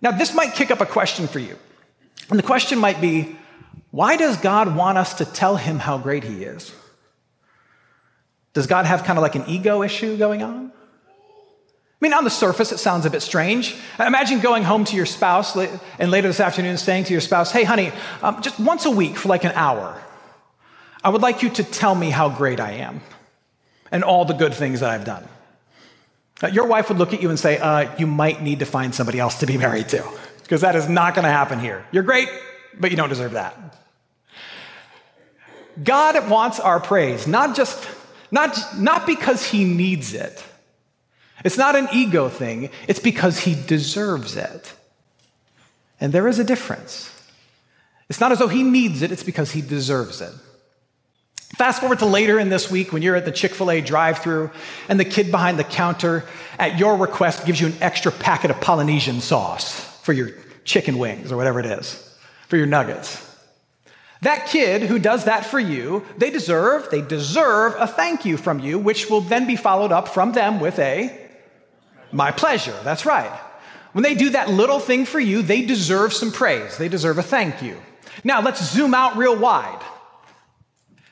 Now, 0.00 0.12
this 0.12 0.34
might 0.34 0.54
kick 0.54 0.70
up 0.70 0.80
a 0.80 0.86
question 0.86 1.28
for 1.28 1.38
you. 1.38 1.58
And 2.30 2.38
the 2.38 2.42
question 2.42 2.78
might 2.78 3.02
be, 3.02 3.36
why 3.90 4.16
does 4.16 4.36
God 4.36 4.76
want 4.76 4.98
us 4.98 5.14
to 5.14 5.24
tell 5.24 5.56
him 5.56 5.78
how 5.78 5.98
great 5.98 6.24
he 6.24 6.44
is? 6.44 6.72
Does 8.52 8.66
God 8.66 8.86
have 8.86 9.04
kind 9.04 9.18
of 9.18 9.22
like 9.22 9.34
an 9.34 9.44
ego 9.48 9.82
issue 9.82 10.16
going 10.16 10.42
on? 10.42 10.72
I 12.00 12.06
mean, 12.06 12.14
on 12.14 12.24
the 12.24 12.30
surface, 12.30 12.72
it 12.72 12.78
sounds 12.78 13.04
a 13.04 13.10
bit 13.10 13.20
strange. 13.20 13.76
Imagine 13.98 14.40
going 14.40 14.62
home 14.62 14.84
to 14.86 14.96
your 14.96 15.06
spouse 15.06 15.54
and 15.54 16.10
later 16.10 16.28
this 16.28 16.40
afternoon 16.40 16.78
saying 16.78 17.04
to 17.04 17.12
your 17.12 17.20
spouse, 17.20 17.52
Hey, 17.52 17.64
honey, 17.64 17.92
um, 18.22 18.40
just 18.40 18.58
once 18.58 18.86
a 18.86 18.90
week 18.90 19.16
for 19.16 19.28
like 19.28 19.44
an 19.44 19.52
hour, 19.52 20.00
I 21.04 21.10
would 21.10 21.20
like 21.20 21.42
you 21.42 21.50
to 21.50 21.64
tell 21.64 21.94
me 21.94 22.10
how 22.10 22.30
great 22.30 22.58
I 22.58 22.72
am 22.72 23.02
and 23.90 24.02
all 24.02 24.24
the 24.24 24.34
good 24.34 24.54
things 24.54 24.80
that 24.80 24.90
I've 24.90 25.04
done. 25.04 25.26
Uh, 26.42 26.46
your 26.46 26.66
wife 26.66 26.88
would 26.88 26.96
look 26.96 27.12
at 27.12 27.20
you 27.20 27.28
and 27.28 27.38
say, 27.38 27.58
uh, 27.58 27.94
You 27.98 28.06
might 28.06 28.40
need 28.40 28.60
to 28.60 28.66
find 28.66 28.94
somebody 28.94 29.18
else 29.18 29.40
to 29.40 29.46
be 29.46 29.58
married 29.58 29.90
to, 29.90 30.02
because 30.42 30.62
that 30.62 30.76
is 30.76 30.88
not 30.88 31.14
going 31.14 31.24
to 31.24 31.30
happen 31.30 31.58
here. 31.58 31.84
You're 31.92 32.02
great, 32.02 32.28
but 32.78 32.90
you 32.90 32.96
don't 32.96 33.10
deserve 33.10 33.32
that. 33.32 33.79
God 35.82 36.28
wants 36.28 36.60
our 36.60 36.80
praise, 36.80 37.26
not 37.26 37.56
just, 37.56 37.88
not, 38.30 38.56
not 38.76 39.06
because 39.06 39.44
he 39.44 39.64
needs 39.64 40.14
it. 40.14 40.42
It's 41.44 41.56
not 41.56 41.76
an 41.76 41.88
ego 41.92 42.28
thing, 42.28 42.70
it's 42.86 43.00
because 43.00 43.38
he 43.38 43.54
deserves 43.66 44.36
it. 44.36 44.74
And 46.00 46.12
there 46.12 46.28
is 46.28 46.38
a 46.38 46.44
difference. 46.44 47.10
It's 48.08 48.20
not 48.20 48.32
as 48.32 48.38
though 48.38 48.48
he 48.48 48.62
needs 48.62 49.02
it, 49.02 49.12
it's 49.12 49.22
because 49.22 49.52
he 49.52 49.62
deserves 49.62 50.20
it. 50.20 50.32
Fast 51.56 51.80
forward 51.80 51.98
to 51.98 52.06
later 52.06 52.38
in 52.38 52.48
this 52.48 52.70
week 52.70 52.92
when 52.92 53.02
you're 53.02 53.16
at 53.16 53.24
the 53.24 53.32
Chick 53.32 53.54
fil 53.54 53.70
A 53.70 53.80
drive 53.80 54.18
through 54.18 54.50
and 54.88 55.00
the 55.00 55.04
kid 55.04 55.30
behind 55.30 55.58
the 55.58 55.64
counter, 55.64 56.24
at 56.58 56.78
your 56.78 56.96
request, 56.96 57.44
gives 57.44 57.60
you 57.60 57.68
an 57.68 57.76
extra 57.80 58.12
packet 58.12 58.50
of 58.50 58.60
Polynesian 58.60 59.20
sauce 59.20 59.80
for 60.02 60.12
your 60.12 60.30
chicken 60.64 60.98
wings 60.98 61.32
or 61.32 61.36
whatever 61.36 61.58
it 61.58 61.66
is, 61.66 62.16
for 62.48 62.56
your 62.56 62.66
nuggets. 62.66 63.29
That 64.22 64.46
kid 64.46 64.82
who 64.82 64.98
does 64.98 65.24
that 65.24 65.46
for 65.46 65.58
you, 65.58 66.04
they 66.18 66.30
deserve, 66.30 66.90
they 66.90 67.00
deserve 67.00 67.74
a 67.78 67.86
thank 67.86 68.24
you 68.24 68.36
from 68.36 68.58
you, 68.58 68.78
which 68.78 69.08
will 69.08 69.22
then 69.22 69.46
be 69.46 69.56
followed 69.56 69.92
up 69.92 70.08
from 70.08 70.32
them 70.32 70.60
with 70.60 70.78
a 70.78 71.28
my 72.12 72.30
pleasure. 72.30 72.76
That's 72.84 73.06
right. 73.06 73.30
When 73.92 74.02
they 74.02 74.14
do 74.14 74.30
that 74.30 74.50
little 74.50 74.80
thing 74.80 75.04
for 75.04 75.20
you, 75.20 75.42
they 75.42 75.64
deserve 75.64 76.12
some 76.12 76.32
praise. 76.32 76.76
They 76.76 76.88
deserve 76.88 77.18
a 77.18 77.22
thank 77.22 77.62
you. 77.62 77.80
Now 78.24 78.42
let's 78.42 78.62
zoom 78.62 78.94
out 78.94 79.16
real 79.16 79.36
wide. 79.36 79.82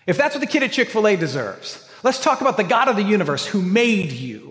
If 0.07 0.17
that's 0.17 0.35
what 0.35 0.41
the 0.41 0.47
kid 0.47 0.63
at 0.63 0.73
Chick 0.73 0.91
fil 0.91 1.07
A 1.07 1.17
deserves, 1.17 1.89
Let's 2.03 2.23
talk 2.23 2.41
about 2.41 2.57
the 2.57 2.65
God 2.65 2.89
of 2.89 2.97
the 2.97 3.03
universe 3.03 3.45
who 3.45 3.61
made 3.61 4.13
you, 4.13 4.48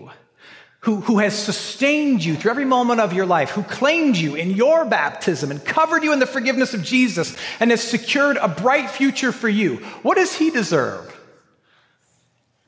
who, 0.80 1.00
who 1.00 1.18
has 1.18 1.36
sustained 1.36 2.24
you 2.24 2.36
through 2.36 2.52
every 2.52 2.64
moment 2.64 3.00
of 3.00 3.12
your 3.12 3.26
life, 3.26 3.50
who 3.50 3.62
claimed 3.64 4.16
you 4.16 4.36
in 4.36 4.52
your 4.52 4.84
baptism 4.84 5.50
and 5.50 5.64
covered 5.64 6.04
you 6.04 6.12
in 6.12 6.20
the 6.20 6.26
forgiveness 6.26 6.72
of 6.72 6.82
Jesus 6.82 7.36
and 7.58 7.70
has 7.70 7.82
secured 7.82 8.36
a 8.36 8.48
bright 8.48 8.88
future 8.88 9.32
for 9.32 9.48
you. 9.48 9.76
What 10.02 10.16
does 10.16 10.34
he 10.36 10.50
deserve? 10.50 11.14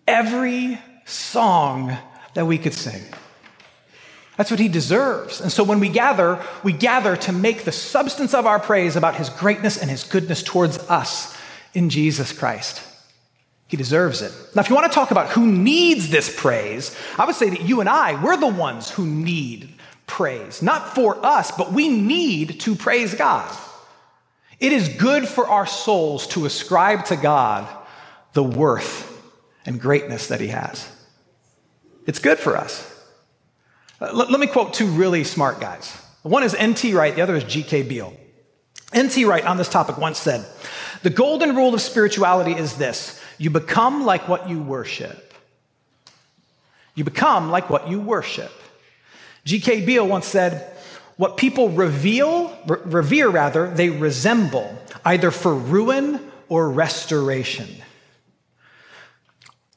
Every 0.08 0.80
song 1.04 1.96
that 2.34 2.46
we 2.46 2.58
could 2.58 2.74
sing. 2.74 3.02
That's 4.36 4.50
what 4.50 4.60
he 4.60 4.68
deserves. 4.68 5.40
And 5.40 5.52
so 5.52 5.62
when 5.62 5.80
we 5.80 5.88
gather, 5.88 6.42
we 6.64 6.72
gather 6.72 7.14
to 7.14 7.32
make 7.32 7.64
the 7.64 7.72
substance 7.72 8.34
of 8.34 8.46
our 8.46 8.58
praise 8.58 8.96
about 8.96 9.14
his 9.14 9.28
greatness 9.28 9.76
and 9.76 9.90
his 9.90 10.02
goodness 10.02 10.42
towards 10.42 10.78
us 10.88 11.36
in 11.74 11.90
Jesus 11.90 12.32
Christ. 12.32 12.82
He 13.70 13.76
deserves 13.76 14.20
it. 14.20 14.32
Now, 14.56 14.62
if 14.62 14.68
you 14.68 14.74
want 14.74 14.90
to 14.90 14.94
talk 14.94 15.12
about 15.12 15.28
who 15.28 15.46
needs 15.46 16.10
this 16.10 16.34
praise, 16.36 16.94
I 17.16 17.24
would 17.24 17.36
say 17.36 17.50
that 17.50 17.62
you 17.62 17.78
and 17.78 17.88
I, 17.88 18.20
we're 18.20 18.36
the 18.36 18.48
ones 18.48 18.90
who 18.90 19.06
need 19.06 19.72
praise. 20.08 20.60
Not 20.60 20.92
for 20.96 21.24
us, 21.24 21.52
but 21.52 21.72
we 21.72 21.88
need 21.88 22.58
to 22.62 22.74
praise 22.74 23.14
God. 23.14 23.56
It 24.58 24.72
is 24.72 24.88
good 24.88 25.28
for 25.28 25.46
our 25.46 25.66
souls 25.66 26.26
to 26.28 26.46
ascribe 26.46 27.04
to 27.06 27.16
God 27.16 27.68
the 28.32 28.42
worth 28.42 29.06
and 29.64 29.80
greatness 29.80 30.26
that 30.26 30.40
he 30.40 30.48
has. 30.48 30.90
It's 32.08 32.18
good 32.18 32.40
for 32.40 32.56
us. 32.56 32.84
Uh, 34.00 34.10
let, 34.12 34.40
me 34.40 34.48
quote 34.48 34.74
two 34.74 34.88
really 34.88 35.22
smart 35.22 35.60
guys. 35.60 35.96
One 36.22 36.42
is 36.42 36.56
N.T. 36.56 36.92
Wright, 36.92 37.14
the 37.14 37.22
other 37.22 37.36
is 37.36 37.44
G.K. 37.44 37.84
Beale. 37.84 38.16
N.T. 38.92 39.24
Wright 39.26 39.46
on 39.46 39.58
this 39.58 39.68
topic 39.68 39.96
once 39.96 40.18
said, 40.18 40.44
The 41.04 41.10
golden 41.10 41.54
rule 41.54 41.72
of 41.72 41.80
spirituality 41.80 42.52
is 42.52 42.74
this 42.74 43.19
you 43.40 43.48
become 43.48 44.04
like 44.04 44.28
what 44.28 44.50
you 44.50 44.60
worship. 44.60 45.32
You 46.94 47.04
become 47.04 47.50
like 47.50 47.70
what 47.70 47.88
you 47.88 47.98
worship. 47.98 48.52
G.K. 49.46 49.86
Beale 49.86 50.06
once 50.06 50.26
said, 50.26 50.76
What 51.16 51.38
people 51.38 51.70
reveal, 51.70 52.54
re- 52.66 52.80
revere 52.84 53.30
rather, 53.30 53.70
they 53.70 53.88
resemble, 53.88 54.78
either 55.06 55.30
for 55.30 55.54
ruin 55.54 56.20
or 56.50 56.68
restoration. 56.70 57.66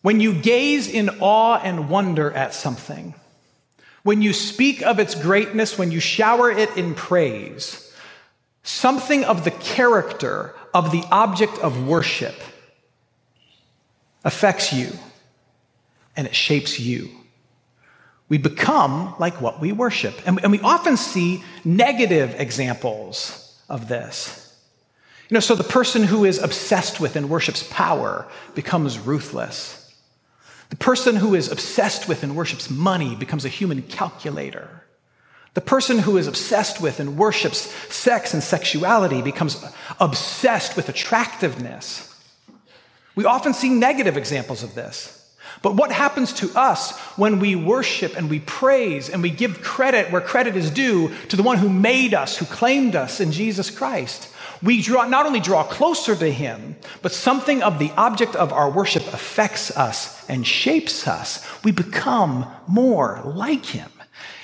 When 0.02 0.20
you 0.20 0.34
gaze 0.34 0.90
in 0.90 1.10
awe 1.22 1.58
and 1.64 1.90
wonder 1.90 2.34
at 2.34 2.54
something, 2.54 3.16
when 4.04 4.22
you 4.22 4.34
speak 4.34 4.82
of 4.82 5.00
its 5.00 5.16
greatness, 5.16 5.78
when 5.78 5.90
you 5.90 6.02
shower 6.02 6.52
it 6.52 6.76
in 6.76 6.96
praise, 6.96 7.96
something 8.64 9.24
of 9.24 9.46
the 9.46 9.52
character 9.52 10.54
of 10.74 10.92
the 10.92 11.06
object 11.14 11.58
of 11.60 11.88
worship 11.88 12.36
affects 14.24 14.74
you 14.74 14.92
and 16.16 16.28
it 16.28 16.36
shapes 16.36 16.80
you. 16.80 17.10
We 18.30 18.38
become 18.38 19.16
like 19.20 19.42
what 19.42 19.60
we 19.60 19.72
worship. 19.72 20.16
And, 20.26 20.52
we 20.52 20.60
often 20.62 20.98
see 20.98 21.44
negative 21.64 22.40
examples 22.40 23.62
of 23.70 23.88
this. 23.88 24.40
You 25.30 25.36
know, 25.36 25.40
so 25.40 25.56
the 25.56 25.64
person 25.64 26.04
who 26.04 26.26
is 26.26 26.42
obsessed 26.42 27.00
with 27.00 27.16
and 27.16 27.30
worships 27.30 27.68
power 27.70 28.28
becomes 28.56 29.00
ruthless. 29.00 29.80
The 30.70 30.76
person 30.76 31.16
who 31.16 31.36
is 31.36 31.52
obsessed 31.52 32.08
with 32.08 32.24
and 32.24 32.36
worships 32.36 32.70
money 32.70 33.16
becomes 33.16 33.46
a 33.46 33.50
human 33.50 33.84
calculator. 33.84 34.84
The 35.54 35.62
person 35.62 36.00
who 36.00 36.18
is 36.18 36.28
obsessed 36.28 36.82
with 36.82 37.00
and 37.00 37.18
worships 37.18 37.72
sex 37.94 38.34
and 38.34 38.42
sexuality 38.42 39.22
becomes 39.22 39.64
obsessed 40.00 40.76
with 40.76 40.90
attractiveness. 40.90 42.13
We 43.16 43.26
often 43.26 43.54
see 43.54 43.70
negative 43.70 44.18
examples 44.18 44.64
of 44.64 44.76
this. 44.76 45.20
But 45.62 45.76
what 45.76 45.92
happens 45.92 46.34
to 46.34 46.52
us 46.56 46.98
when 47.18 47.40
we 47.40 47.56
worship 47.56 48.18
and 48.18 48.30
we 48.30 48.40
praise 48.40 49.10
and 49.10 49.22
we 49.22 49.30
give 49.30 49.62
credit 49.62 50.12
where 50.12 50.22
credit 50.22 50.56
is 50.56 50.72
due 50.72 51.14
to 51.30 51.36
the 51.36 51.44
one 51.44 51.58
who 51.58 51.70
made 51.70 52.14
us, 52.14 52.38
who 52.38 52.46
claimed 52.46 52.96
us 52.96 53.20
in 53.20 53.32
Jesus 53.32 53.70
Christ? 53.70 54.34
we 54.64 54.82
draw, 54.82 55.06
not 55.06 55.26
only 55.26 55.42
draw 55.42 55.64
closer 55.64 56.16
to 56.16 56.32
Him, 56.32 56.78
but 57.02 57.12
something 57.12 57.62
of 57.62 57.80
the 57.80 57.92
object 57.98 58.36
of 58.36 58.54
our 58.54 58.72
worship 58.72 59.06
affects 59.14 59.76
us 59.76 60.28
and 60.30 60.48
shapes 60.48 61.08
us. 61.08 61.46
We 61.64 61.74
become 61.74 62.50
more 62.66 63.22
like 63.26 63.66
Him. 63.66 63.90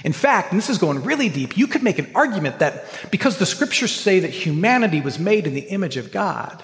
In 0.03 0.13
fact, 0.13 0.51
and 0.51 0.57
this 0.57 0.69
is 0.69 0.77
going 0.77 1.03
really 1.03 1.29
deep, 1.29 1.57
you 1.57 1.67
could 1.67 1.83
make 1.83 1.99
an 1.99 2.11
argument 2.15 2.59
that 2.59 2.85
because 3.11 3.37
the 3.37 3.45
scriptures 3.45 3.91
say 3.91 4.19
that 4.19 4.31
humanity 4.31 4.99
was 4.99 5.19
made 5.19 5.47
in 5.47 5.53
the 5.53 5.61
image 5.61 5.95
of 5.95 6.11
God, 6.11 6.61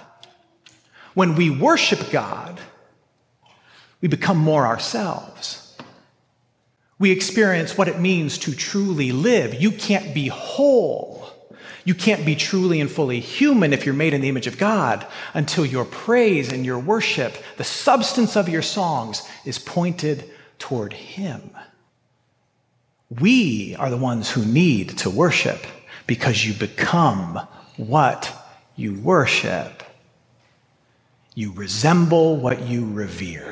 when 1.16 1.36
we 1.36 1.50
worship 1.50 2.12
God, 2.12 2.62
we 4.02 4.08
become 4.08 4.38
more 4.38 4.68
ourselves. 4.68 5.76
We 7.00 7.10
experience 7.12 7.78
what 7.78 7.88
it 7.88 8.00
means 8.00 8.38
to 8.40 8.54
truly 8.54 9.12
live. 9.12 9.60
You 9.60 9.72
can't 9.72 10.14
be 10.14 10.28
whole 10.28 11.16
you 11.86 11.94
can't 11.94 12.26
be 12.26 12.36
truly 12.36 12.82
and 12.82 12.90
fully 12.90 13.20
human 13.20 13.72
if 13.72 13.86
you're 13.86 13.94
made 13.94 14.16
in 14.16 14.22
the 14.22 14.30
image 14.30 14.48
of 14.48 14.58
God 14.58 15.06
until 15.36 15.66
your 15.66 15.86
praise 15.86 16.52
and 16.52 16.66
your 16.66 16.80
worship, 16.80 17.38
the 17.58 17.64
substance 17.64 18.36
of 18.36 18.50
your 18.50 18.64
songs, 18.64 19.22
is 19.46 19.60
pointed 19.60 20.28
toward 20.58 20.94
Him. 20.94 21.52
We 23.22 23.76
are 23.78 23.92
the 23.92 23.98
ones 23.98 24.32
who 24.32 24.44
need 24.44 24.98
to 25.00 25.12
worship 25.12 25.64
because 26.08 26.44
you 26.44 26.56
become 26.56 27.48
what 27.78 28.34
you 28.76 28.96
worship. 28.96 29.84
You 31.38 31.52
resemble 31.52 32.38
what 32.38 32.62
you 32.62 32.90
revere. 32.90 33.52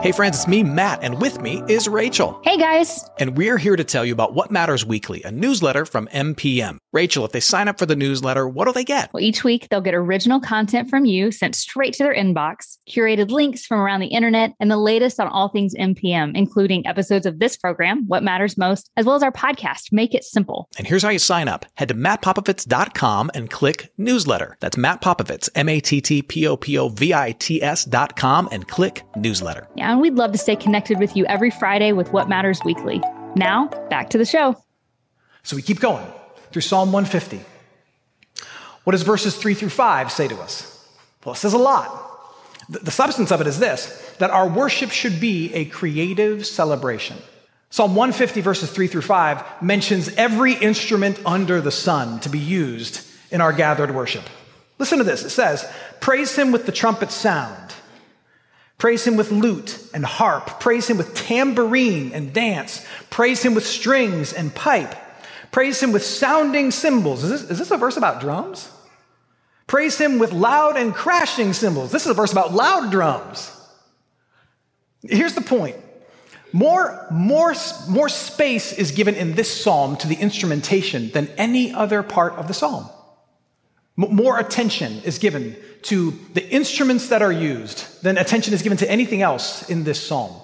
Hey, 0.00 0.12
friends, 0.12 0.36
it's 0.36 0.46
me, 0.46 0.62
Matt, 0.62 1.02
and 1.02 1.20
with 1.20 1.40
me 1.40 1.64
is 1.68 1.88
Rachel. 1.88 2.40
Hey, 2.44 2.56
guys. 2.56 3.10
And 3.18 3.36
we're 3.36 3.58
here 3.58 3.74
to 3.74 3.82
tell 3.82 4.04
you 4.04 4.12
about 4.12 4.32
What 4.32 4.52
Matters 4.52 4.86
Weekly, 4.86 5.24
a 5.24 5.32
newsletter 5.32 5.84
from 5.84 6.06
MPM. 6.12 6.78
Rachel, 6.94 7.24
if 7.24 7.32
they 7.32 7.40
sign 7.40 7.66
up 7.66 7.76
for 7.76 7.86
the 7.86 7.96
newsletter, 7.96 8.48
what 8.48 8.66
do 8.66 8.72
they 8.72 8.84
get? 8.84 9.12
Well, 9.12 9.20
each 9.20 9.42
week 9.42 9.66
they'll 9.68 9.80
get 9.80 9.94
original 9.94 10.38
content 10.38 10.88
from 10.88 11.04
you 11.04 11.32
sent 11.32 11.56
straight 11.56 11.92
to 11.94 12.04
their 12.04 12.14
inbox, 12.14 12.78
curated 12.88 13.32
links 13.32 13.66
from 13.66 13.80
around 13.80 13.98
the 13.98 14.06
internet, 14.06 14.52
and 14.60 14.70
the 14.70 14.76
latest 14.76 15.18
on 15.18 15.26
all 15.26 15.48
things 15.48 15.74
MPM, 15.74 16.36
including 16.36 16.86
episodes 16.86 17.26
of 17.26 17.40
this 17.40 17.56
program, 17.56 18.06
What 18.06 18.22
Matters 18.22 18.56
Most, 18.56 18.92
as 18.96 19.06
well 19.06 19.16
as 19.16 19.24
our 19.24 19.32
podcast, 19.32 19.88
Make 19.90 20.14
It 20.14 20.22
Simple. 20.22 20.68
And 20.78 20.86
here's 20.86 21.02
how 21.02 21.08
you 21.08 21.18
sign 21.18 21.48
up. 21.48 21.66
Head 21.74 21.88
to 21.88 21.94
mattpopovits.com 21.94 23.32
and 23.34 23.50
click 23.50 23.90
newsletter. 23.98 24.56
That's 24.60 24.76
Matt 24.76 25.02
Popovits, 25.02 25.48
M 25.56 25.68
A 25.68 25.80
T 25.80 26.00
T 26.00 26.22
P 26.22 26.46
O 26.46 26.56
P 26.56 26.78
O 26.78 26.90
V 26.90 27.12
I 27.12 27.32
T 27.32 27.60
S.com, 27.60 28.48
and 28.52 28.68
click 28.68 29.02
newsletter. 29.16 29.66
Yeah, 29.74 29.90
and 29.90 30.00
we'd 30.00 30.14
love 30.14 30.30
to 30.30 30.38
stay 30.38 30.54
connected 30.54 31.00
with 31.00 31.16
you 31.16 31.26
every 31.26 31.50
Friday 31.50 31.90
with 31.90 32.12
What 32.12 32.28
Matters 32.28 32.60
Weekly. 32.64 33.02
Now, 33.34 33.66
back 33.90 34.10
to 34.10 34.18
the 34.18 34.24
show. 34.24 34.54
So 35.42 35.56
we 35.56 35.62
keep 35.62 35.80
going 35.80 36.06
through 36.54 36.62
Psalm 36.62 36.92
150. 36.92 37.40
What 38.84 38.92
does 38.92 39.02
verses 39.02 39.34
3 39.34 39.54
through 39.54 39.70
5 39.70 40.12
say 40.12 40.28
to 40.28 40.36
us? 40.36 40.88
Well, 41.24 41.34
it 41.34 41.38
says 41.38 41.52
a 41.52 41.58
lot. 41.58 41.90
The 42.68 42.92
substance 42.92 43.32
of 43.32 43.40
it 43.40 43.48
is 43.48 43.58
this 43.58 44.00
that 44.20 44.30
our 44.30 44.48
worship 44.48 44.92
should 44.92 45.20
be 45.20 45.52
a 45.52 45.64
creative 45.64 46.46
celebration. 46.46 47.16
Psalm 47.70 47.96
150, 47.96 48.40
verses 48.40 48.70
3 48.70 48.86
through 48.86 49.02
5, 49.02 49.62
mentions 49.62 50.14
every 50.14 50.54
instrument 50.54 51.20
under 51.26 51.60
the 51.60 51.72
sun 51.72 52.20
to 52.20 52.28
be 52.28 52.38
used 52.38 53.04
in 53.32 53.40
our 53.40 53.52
gathered 53.52 53.92
worship. 53.92 54.22
Listen 54.78 54.98
to 54.98 55.04
this 55.04 55.24
it 55.24 55.30
says, 55.30 55.68
Praise 55.98 56.36
him 56.36 56.52
with 56.52 56.66
the 56.66 56.72
trumpet 56.72 57.10
sound, 57.10 57.74
praise 58.78 59.04
him 59.04 59.16
with 59.16 59.32
lute 59.32 59.76
and 59.92 60.04
harp, 60.04 60.60
praise 60.60 60.88
him 60.88 60.98
with 60.98 61.16
tambourine 61.16 62.12
and 62.12 62.32
dance, 62.32 62.86
praise 63.10 63.42
him 63.42 63.56
with 63.56 63.66
strings 63.66 64.32
and 64.32 64.54
pipe. 64.54 64.94
Praise 65.54 65.80
him 65.80 65.92
with 65.92 66.04
sounding 66.04 66.72
cymbals. 66.72 67.22
Is 67.22 67.30
this, 67.30 67.50
is 67.52 67.58
this 67.60 67.70
a 67.70 67.76
verse 67.76 67.96
about 67.96 68.20
drums? 68.20 68.68
Praise 69.68 69.96
him 69.96 70.18
with 70.18 70.32
loud 70.32 70.76
and 70.76 70.92
crashing 70.92 71.52
cymbals. 71.52 71.92
This 71.92 72.06
is 72.06 72.10
a 72.10 72.14
verse 72.14 72.32
about 72.32 72.52
loud 72.52 72.90
drums. 72.90 73.52
Here's 75.04 75.34
the 75.34 75.40
point 75.40 75.76
more, 76.52 77.06
more, 77.08 77.54
more 77.88 78.08
space 78.08 78.72
is 78.72 78.90
given 78.90 79.14
in 79.14 79.36
this 79.36 79.62
psalm 79.62 79.96
to 79.98 80.08
the 80.08 80.16
instrumentation 80.16 81.10
than 81.10 81.28
any 81.38 81.72
other 81.72 82.02
part 82.02 82.32
of 82.32 82.48
the 82.48 82.54
psalm. 82.54 82.90
More 83.94 84.40
attention 84.40 85.02
is 85.04 85.18
given 85.18 85.54
to 85.82 86.18
the 86.32 86.44
instruments 86.50 87.10
that 87.10 87.22
are 87.22 87.30
used 87.30 88.02
than 88.02 88.18
attention 88.18 88.54
is 88.54 88.62
given 88.62 88.78
to 88.78 88.90
anything 88.90 89.22
else 89.22 89.70
in 89.70 89.84
this 89.84 90.04
psalm. 90.04 90.34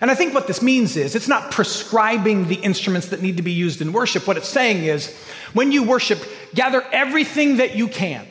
And 0.00 0.10
I 0.10 0.14
think 0.14 0.32
what 0.32 0.46
this 0.46 0.62
means 0.62 0.96
is 0.96 1.14
it's 1.14 1.28
not 1.28 1.50
prescribing 1.50 2.46
the 2.46 2.56
instruments 2.56 3.08
that 3.08 3.22
need 3.22 3.36
to 3.38 3.42
be 3.42 3.52
used 3.52 3.80
in 3.80 3.92
worship. 3.92 4.26
What 4.26 4.36
it's 4.36 4.48
saying 4.48 4.84
is 4.84 5.14
when 5.52 5.72
you 5.72 5.82
worship, 5.82 6.20
gather 6.54 6.82
everything 6.92 7.56
that 7.56 7.74
you 7.74 7.88
can. 7.88 8.26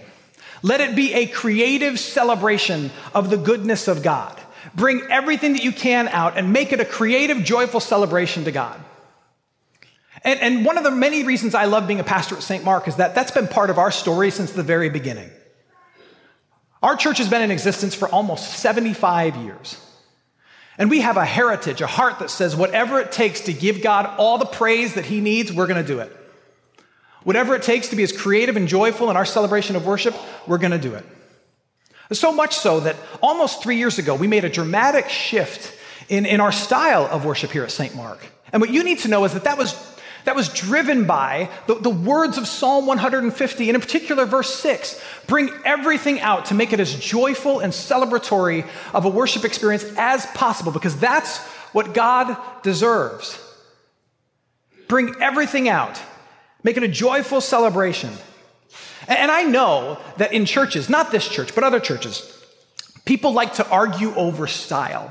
Let 0.63 0.81
it 0.81 0.95
be 0.95 1.13
a 1.13 1.27
creative 1.27 1.99
celebration 1.99 2.91
of 3.13 3.29
the 3.29 3.37
goodness 3.37 3.87
of 3.87 4.01
God. 4.01 4.39
Bring 4.75 5.01
everything 5.09 5.53
that 5.53 5.63
you 5.63 5.71
can 5.71 6.07
out 6.07 6.37
and 6.37 6.51
make 6.51 6.71
it 6.71 6.79
a 6.79 6.85
creative, 6.85 7.43
joyful 7.43 7.79
celebration 7.79 8.45
to 8.45 8.51
God. 8.51 8.79
And, 10.23 10.39
and 10.39 10.65
one 10.65 10.77
of 10.77 10.83
the 10.83 10.91
many 10.91 11.23
reasons 11.23 11.53
I 11.53 11.65
love 11.65 11.87
being 11.87 11.99
a 11.99 12.03
pastor 12.03 12.35
at 12.35 12.43
St. 12.43 12.63
Mark 12.63 12.87
is 12.87 12.95
that 12.95 13.13
that's 13.13 13.31
been 13.31 13.47
part 13.47 13.69
of 13.69 13.77
our 13.77 13.91
story 13.91 14.31
since 14.31 14.51
the 14.51 14.63
very 14.63 14.89
beginning. 14.89 15.29
Our 16.81 16.95
church 16.95 17.17
has 17.19 17.29
been 17.29 17.41
in 17.41 17.51
existence 17.51 17.95
for 17.95 18.07
almost 18.09 18.53
75 18.53 19.35
years. 19.37 19.77
And 20.77 20.89
we 20.89 21.01
have 21.01 21.17
a 21.17 21.25
heritage, 21.25 21.81
a 21.81 21.87
heart 21.87 22.19
that 22.19 22.29
says 22.29 22.55
whatever 22.55 22.99
it 22.99 23.11
takes 23.11 23.41
to 23.41 23.53
give 23.53 23.81
God 23.81 24.05
all 24.17 24.37
the 24.37 24.45
praise 24.45 24.93
that 24.93 25.05
He 25.05 25.21
needs, 25.21 25.51
we're 25.51 25.67
going 25.67 25.83
to 25.83 25.87
do 25.87 25.99
it. 25.99 26.15
Whatever 27.23 27.55
it 27.55 27.63
takes 27.63 27.89
to 27.89 27.95
be 27.95 28.03
as 28.03 28.11
creative 28.11 28.55
and 28.55 28.67
joyful 28.67 29.09
in 29.09 29.17
our 29.17 29.25
celebration 29.25 29.75
of 29.75 29.85
worship, 29.85 30.15
we're 30.45 30.59
going 30.59 30.71
to 30.71 30.77
do 30.77 30.93
it. 30.93 31.05
So 32.13 32.31
much 32.31 32.55
so 32.55 32.79
that 32.81 32.95
almost 33.21 33.61
three 33.61 33.77
years 33.77 33.99
ago, 33.99 34.15
we 34.15 34.27
made 34.27 34.45
a 34.45 34.49
dramatic 34.49 35.09
shift 35.09 35.77
in, 36.07 36.25
in 36.25 36.39
our 36.39 36.51
style 36.51 37.05
of 37.05 37.25
worship 37.25 37.51
here 37.51 37.63
at 37.63 37.71
St. 37.71 37.95
Mark. 37.95 38.25
And 38.53 38.61
what 38.61 38.69
you 38.69 38.83
need 38.83 38.99
to 38.99 39.09
know 39.09 39.25
is 39.25 39.33
that 39.33 39.43
that 39.43 39.57
was, 39.57 39.73
that 40.27 40.35
was 40.35 40.49
driven 40.49 41.05
by 41.05 41.49
the, 41.67 41.75
the 41.75 41.89
words 41.89 42.37
of 42.37 42.49
Psalm 42.49 42.85
150, 42.85 43.69
and 43.69 43.75
in 43.75 43.79
particular, 43.81 44.25
verse 44.25 44.53
6 44.55 45.01
bring 45.25 45.49
everything 45.63 46.19
out 46.19 46.47
to 46.47 46.53
make 46.53 46.73
it 46.73 46.81
as 46.81 46.93
joyful 46.99 47.61
and 47.61 47.71
celebratory 47.71 48.67
of 48.93 49.05
a 49.05 49.09
worship 49.09 49.45
experience 49.45 49.85
as 49.97 50.25
possible, 50.27 50.73
because 50.73 50.99
that's 50.99 51.37
what 51.71 51.93
God 51.93 52.35
deserves. 52.61 53.41
Bring 54.89 55.15
everything 55.21 55.69
out, 55.69 55.97
make 56.61 56.75
it 56.75 56.83
a 56.83 56.89
joyful 56.89 57.39
celebration. 57.39 58.11
And 59.07 59.31
I 59.31 59.43
know 59.43 59.97
that 60.17 60.33
in 60.33 60.43
churches, 60.43 60.89
not 60.89 61.09
this 61.09 61.25
church, 61.25 61.55
but 61.55 61.63
other 61.63 61.79
churches, 61.79 62.45
people 63.05 63.31
like 63.31 63.53
to 63.53 63.69
argue 63.69 64.13
over 64.15 64.45
style 64.45 65.09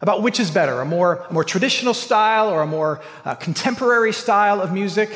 about 0.00 0.22
which 0.22 0.38
is 0.38 0.50
better, 0.50 0.80
a 0.80 0.84
more, 0.84 1.26
more 1.30 1.44
traditional 1.44 1.94
style 1.94 2.48
or 2.48 2.62
a 2.62 2.66
more 2.66 3.00
uh, 3.24 3.34
contemporary 3.34 4.12
style 4.12 4.60
of 4.60 4.72
music. 4.72 5.10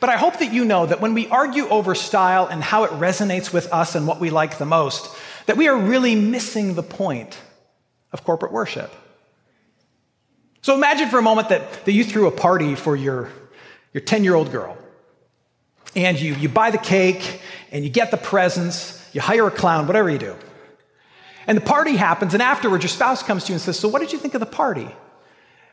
But 0.00 0.10
I 0.10 0.16
hope 0.16 0.38
that 0.40 0.52
you 0.52 0.64
know 0.64 0.86
that 0.86 1.00
when 1.00 1.14
we 1.14 1.28
argue 1.28 1.68
over 1.68 1.94
style 1.94 2.46
and 2.46 2.62
how 2.62 2.84
it 2.84 2.90
resonates 2.92 3.52
with 3.52 3.72
us 3.72 3.94
and 3.94 4.06
what 4.06 4.20
we 4.20 4.30
like 4.30 4.58
the 4.58 4.66
most, 4.66 5.16
that 5.46 5.56
we 5.56 5.68
are 5.68 5.76
really 5.76 6.14
missing 6.14 6.74
the 6.74 6.82
point 6.82 7.38
of 8.12 8.24
corporate 8.24 8.52
worship. 8.52 8.92
So 10.62 10.74
imagine 10.74 11.08
for 11.08 11.18
a 11.18 11.22
moment 11.22 11.50
that, 11.50 11.84
that 11.84 11.92
you 11.92 12.02
threw 12.02 12.26
a 12.26 12.32
party 12.32 12.74
for 12.74 12.96
your, 12.96 13.30
your 13.92 14.00
10 14.00 14.24
year 14.24 14.34
old 14.34 14.50
girl. 14.50 14.76
And 15.94 16.20
you, 16.20 16.34
you 16.34 16.48
buy 16.48 16.72
the 16.72 16.78
cake 16.78 17.40
and 17.70 17.84
you 17.84 17.90
get 17.90 18.10
the 18.10 18.16
presents, 18.16 19.08
you 19.14 19.20
hire 19.20 19.46
a 19.46 19.50
clown, 19.50 19.86
whatever 19.86 20.10
you 20.10 20.18
do. 20.18 20.36
And 21.46 21.56
the 21.56 21.62
party 21.62 21.96
happens, 21.96 22.34
and 22.34 22.42
afterwards, 22.42 22.82
your 22.82 22.88
spouse 22.88 23.22
comes 23.22 23.44
to 23.44 23.52
you 23.52 23.54
and 23.54 23.62
says, 23.62 23.78
So, 23.78 23.88
what 23.88 24.00
did 24.00 24.12
you 24.12 24.18
think 24.18 24.34
of 24.34 24.40
the 24.40 24.46
party? 24.46 24.88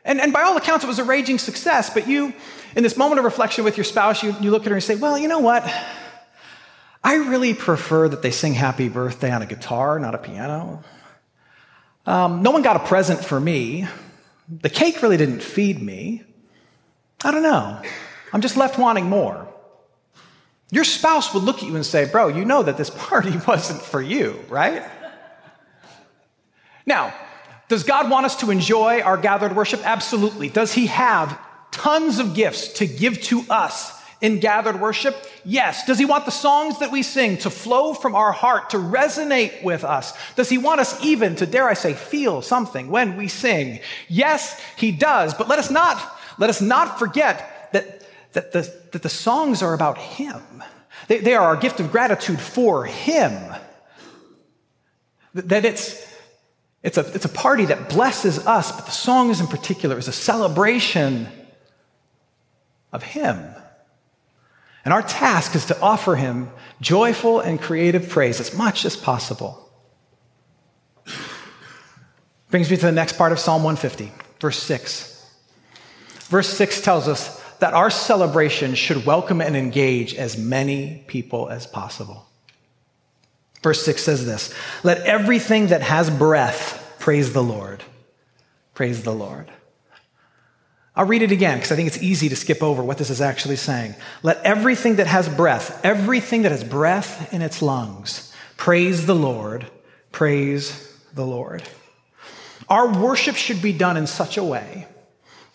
And, 0.04 0.20
and 0.20 0.32
by 0.32 0.42
all 0.42 0.56
accounts, 0.56 0.84
it 0.84 0.88
was 0.88 0.98
a 0.98 1.04
raging 1.04 1.38
success. 1.38 1.90
But 1.90 2.06
you, 2.06 2.32
in 2.76 2.82
this 2.82 2.96
moment 2.96 3.18
of 3.18 3.24
reflection 3.24 3.64
with 3.64 3.76
your 3.76 3.84
spouse, 3.84 4.22
you, 4.22 4.36
you 4.40 4.50
look 4.50 4.62
at 4.62 4.68
her 4.68 4.74
and 4.74 4.84
say, 4.84 4.94
Well, 4.94 5.18
you 5.18 5.28
know 5.28 5.40
what? 5.40 5.64
I 7.02 7.16
really 7.16 7.52
prefer 7.54 8.08
that 8.08 8.22
they 8.22 8.30
sing 8.30 8.54
happy 8.54 8.88
birthday 8.88 9.30
on 9.30 9.42
a 9.42 9.46
guitar, 9.46 9.98
not 9.98 10.14
a 10.14 10.18
piano. 10.18 10.82
Um, 12.06 12.42
no 12.42 12.50
one 12.50 12.62
got 12.62 12.76
a 12.76 12.80
present 12.80 13.24
for 13.24 13.38
me. 13.38 13.86
The 14.48 14.70
cake 14.70 15.02
really 15.02 15.16
didn't 15.16 15.42
feed 15.42 15.82
me. 15.82 16.22
I 17.22 17.30
don't 17.30 17.42
know. 17.42 17.80
I'm 18.32 18.40
just 18.40 18.56
left 18.56 18.78
wanting 18.78 19.08
more. 19.08 19.48
Your 20.70 20.84
spouse 20.84 21.32
would 21.34 21.42
look 21.42 21.58
at 21.58 21.64
you 21.64 21.76
and 21.76 21.84
say, 21.84 22.04
Bro, 22.04 22.28
you 22.28 22.44
know 22.44 22.62
that 22.62 22.76
this 22.76 22.90
party 22.96 23.36
wasn't 23.46 23.82
for 23.82 24.00
you, 24.00 24.42
right? 24.48 24.82
Now, 26.86 27.14
does 27.68 27.82
God 27.82 28.10
want 28.10 28.26
us 28.26 28.36
to 28.36 28.50
enjoy 28.50 29.00
our 29.00 29.16
gathered 29.16 29.56
worship? 29.56 29.80
Absolutely. 29.84 30.48
Does 30.48 30.72
He 30.72 30.86
have 30.86 31.38
tons 31.70 32.18
of 32.18 32.34
gifts 32.34 32.74
to 32.74 32.86
give 32.86 33.20
to 33.22 33.42
us 33.48 34.00
in 34.20 34.38
gathered 34.38 34.80
worship? 34.80 35.16
Yes. 35.44 35.86
Does 35.86 35.98
He 35.98 36.04
want 36.04 36.24
the 36.24 36.30
songs 36.30 36.78
that 36.80 36.92
we 36.92 37.02
sing 37.02 37.38
to 37.38 37.50
flow 37.50 37.94
from 37.94 38.14
our 38.14 38.32
heart, 38.32 38.70
to 38.70 38.76
resonate 38.76 39.62
with 39.62 39.82
us? 39.82 40.12
Does 40.36 40.48
He 40.48 40.58
want 40.58 40.80
us 40.80 41.02
even 41.02 41.36
to, 41.36 41.46
dare 41.46 41.68
I 41.68 41.74
say, 41.74 41.94
feel 41.94 42.42
something 42.42 42.90
when 42.90 43.16
we 43.16 43.28
sing? 43.28 43.80
Yes, 44.08 44.60
He 44.76 44.92
does. 44.92 45.34
But 45.34 45.48
let 45.48 45.58
us 45.58 45.70
not, 45.70 46.18
let 46.38 46.50
us 46.50 46.60
not 46.60 46.98
forget 46.98 47.70
that, 47.72 48.06
that, 48.34 48.52
the, 48.52 48.72
that 48.92 49.02
the 49.02 49.08
songs 49.08 49.62
are 49.62 49.74
about 49.74 49.98
Him. 49.98 50.42
They, 51.08 51.18
they 51.18 51.34
are 51.34 51.46
our 51.46 51.56
gift 51.56 51.80
of 51.80 51.90
gratitude 51.90 52.40
for 52.40 52.84
Him. 52.84 53.32
That 55.34 55.64
it's, 55.64 56.13
it's 56.84 56.98
a, 56.98 57.12
it's 57.14 57.24
a 57.24 57.30
party 57.30 57.64
that 57.64 57.88
blesses 57.88 58.46
us, 58.46 58.70
but 58.70 58.84
the 58.84 58.92
songs 58.92 59.40
in 59.40 59.46
particular 59.46 59.96
is 59.96 60.06
a 60.06 60.12
celebration 60.12 61.26
of 62.92 63.02
Him. 63.02 63.42
And 64.84 64.92
our 64.92 65.00
task 65.00 65.56
is 65.56 65.64
to 65.66 65.80
offer 65.80 66.14
Him 66.14 66.50
joyful 66.82 67.40
and 67.40 67.58
creative 67.58 68.10
praise 68.10 68.38
as 68.38 68.54
much 68.54 68.84
as 68.84 68.98
possible. 68.98 69.72
Brings 72.50 72.70
me 72.70 72.76
to 72.76 72.86
the 72.86 72.92
next 72.92 73.16
part 73.16 73.32
of 73.32 73.38
Psalm 73.38 73.64
150, 73.64 74.12
verse 74.38 74.62
6. 74.62 75.10
Verse 76.28 76.48
6 76.50 76.82
tells 76.82 77.08
us 77.08 77.42
that 77.60 77.72
our 77.72 77.88
celebration 77.88 78.74
should 78.74 79.06
welcome 79.06 79.40
and 79.40 79.56
engage 79.56 80.14
as 80.14 80.36
many 80.36 81.02
people 81.06 81.48
as 81.48 81.66
possible. 81.66 82.26
Verse 83.64 83.82
6 83.82 84.02
says 84.02 84.26
this 84.26 84.52
Let 84.82 84.98
everything 85.06 85.68
that 85.68 85.80
has 85.80 86.10
breath 86.10 86.96
praise 86.98 87.32
the 87.32 87.42
Lord. 87.42 87.82
Praise 88.74 89.02
the 89.04 89.14
Lord. 89.14 89.50
I'll 90.94 91.06
read 91.06 91.22
it 91.22 91.32
again 91.32 91.56
because 91.56 91.72
I 91.72 91.76
think 91.76 91.86
it's 91.86 92.02
easy 92.02 92.28
to 92.28 92.36
skip 92.36 92.62
over 92.62 92.82
what 92.82 92.98
this 92.98 93.08
is 93.08 93.22
actually 93.22 93.56
saying. 93.56 93.94
Let 94.22 94.42
everything 94.44 94.96
that 94.96 95.06
has 95.06 95.30
breath, 95.30 95.80
everything 95.82 96.42
that 96.42 96.52
has 96.52 96.62
breath 96.62 97.32
in 97.32 97.40
its 97.40 97.62
lungs, 97.62 98.34
praise 98.58 99.06
the 99.06 99.14
Lord. 99.14 99.66
Praise 100.12 100.94
the 101.14 101.24
Lord. 101.24 101.62
Our 102.68 102.92
worship 102.92 103.34
should 103.34 103.62
be 103.62 103.72
done 103.72 103.96
in 103.96 104.06
such 104.06 104.36
a 104.36 104.44
way 104.44 104.86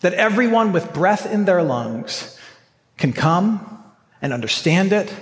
that 0.00 0.14
everyone 0.14 0.72
with 0.72 0.92
breath 0.92 1.32
in 1.32 1.44
their 1.44 1.62
lungs 1.62 2.36
can 2.98 3.12
come 3.12 3.84
and 4.20 4.32
understand 4.32 4.92
it 4.92 5.14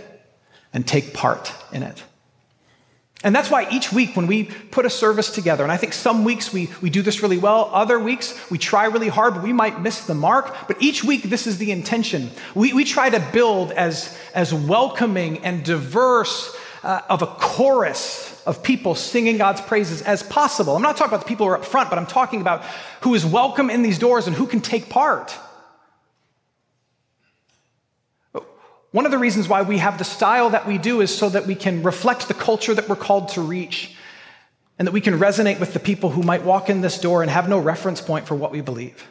and 0.72 0.86
take 0.86 1.12
part 1.12 1.52
in 1.70 1.82
it. 1.82 2.02
And 3.24 3.34
that's 3.34 3.50
why 3.50 3.68
each 3.72 3.92
week 3.92 4.14
when 4.14 4.28
we 4.28 4.44
put 4.44 4.86
a 4.86 4.90
service 4.90 5.30
together, 5.30 5.64
and 5.64 5.72
I 5.72 5.76
think 5.76 5.92
some 5.92 6.22
weeks 6.22 6.52
we, 6.52 6.70
we 6.80 6.88
do 6.88 7.02
this 7.02 7.20
really 7.20 7.38
well, 7.38 7.68
other 7.72 7.98
weeks 7.98 8.38
we 8.48 8.58
try 8.58 8.84
really 8.84 9.08
hard, 9.08 9.34
but 9.34 9.42
we 9.42 9.52
might 9.52 9.80
miss 9.80 10.02
the 10.02 10.14
mark. 10.14 10.54
But 10.68 10.80
each 10.80 11.02
week, 11.02 11.24
this 11.24 11.46
is 11.46 11.58
the 11.58 11.72
intention. 11.72 12.30
We, 12.54 12.72
we 12.72 12.84
try 12.84 13.10
to 13.10 13.18
build 13.32 13.72
as, 13.72 14.16
as 14.34 14.54
welcoming 14.54 15.38
and 15.38 15.64
diverse 15.64 16.56
uh, 16.84 17.00
of 17.08 17.22
a 17.22 17.26
chorus 17.26 18.40
of 18.46 18.62
people 18.62 18.94
singing 18.94 19.36
God's 19.36 19.60
praises 19.62 20.00
as 20.02 20.22
possible. 20.22 20.76
I'm 20.76 20.82
not 20.82 20.96
talking 20.96 21.10
about 21.12 21.24
the 21.24 21.28
people 21.28 21.46
who 21.46 21.52
are 21.52 21.58
up 21.58 21.64
front, 21.64 21.90
but 21.90 21.98
I'm 21.98 22.06
talking 22.06 22.40
about 22.40 22.64
who 23.00 23.14
is 23.14 23.26
welcome 23.26 23.68
in 23.68 23.82
these 23.82 23.98
doors 23.98 24.28
and 24.28 24.36
who 24.36 24.46
can 24.46 24.60
take 24.60 24.88
part. 24.88 25.36
One 28.90 29.04
of 29.04 29.12
the 29.12 29.18
reasons 29.18 29.48
why 29.48 29.62
we 29.62 29.78
have 29.78 29.98
the 29.98 30.04
style 30.04 30.50
that 30.50 30.66
we 30.66 30.78
do 30.78 31.00
is 31.00 31.16
so 31.16 31.28
that 31.28 31.46
we 31.46 31.54
can 31.54 31.82
reflect 31.82 32.28
the 32.28 32.34
culture 32.34 32.74
that 32.74 32.88
we're 32.88 32.96
called 32.96 33.28
to 33.30 33.42
reach 33.42 33.94
and 34.78 34.86
that 34.86 34.92
we 34.92 35.00
can 35.00 35.18
resonate 35.18 35.60
with 35.60 35.72
the 35.72 35.80
people 35.80 36.10
who 36.10 36.22
might 36.22 36.44
walk 36.44 36.70
in 36.70 36.80
this 36.80 36.98
door 36.98 37.22
and 37.22 37.30
have 37.30 37.48
no 37.48 37.58
reference 37.58 38.00
point 38.00 38.26
for 38.26 38.34
what 38.34 38.52
we 38.52 38.60
believe. 38.60 39.06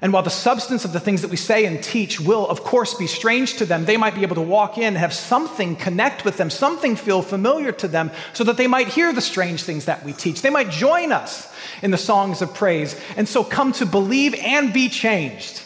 And 0.00 0.12
while 0.12 0.24
the 0.24 0.30
substance 0.30 0.84
of 0.84 0.92
the 0.92 1.00
things 1.00 1.22
that 1.22 1.30
we 1.30 1.36
say 1.36 1.64
and 1.64 1.82
teach 1.82 2.20
will, 2.20 2.48
of 2.48 2.64
course, 2.64 2.94
be 2.94 3.06
strange 3.06 3.56
to 3.58 3.64
them, 3.64 3.84
they 3.84 3.96
might 3.96 4.16
be 4.16 4.22
able 4.22 4.34
to 4.34 4.40
walk 4.40 4.76
in 4.76 4.84
and 4.84 4.96
have 4.96 5.12
something 5.12 5.76
connect 5.76 6.24
with 6.24 6.36
them, 6.36 6.50
something 6.50 6.96
feel 6.96 7.22
familiar 7.22 7.70
to 7.70 7.86
them, 7.86 8.10
so 8.32 8.42
that 8.44 8.56
they 8.56 8.66
might 8.66 8.88
hear 8.88 9.12
the 9.12 9.20
strange 9.20 9.62
things 9.62 9.84
that 9.84 10.04
we 10.04 10.12
teach. 10.12 10.42
They 10.42 10.50
might 10.50 10.70
join 10.70 11.12
us 11.12 11.54
in 11.82 11.92
the 11.92 11.98
songs 11.98 12.42
of 12.42 12.52
praise, 12.52 13.00
and 13.16 13.28
so 13.28 13.44
come 13.44 13.70
to 13.74 13.86
believe 13.86 14.34
and 14.34 14.72
be 14.72 14.88
changed. 14.88 15.62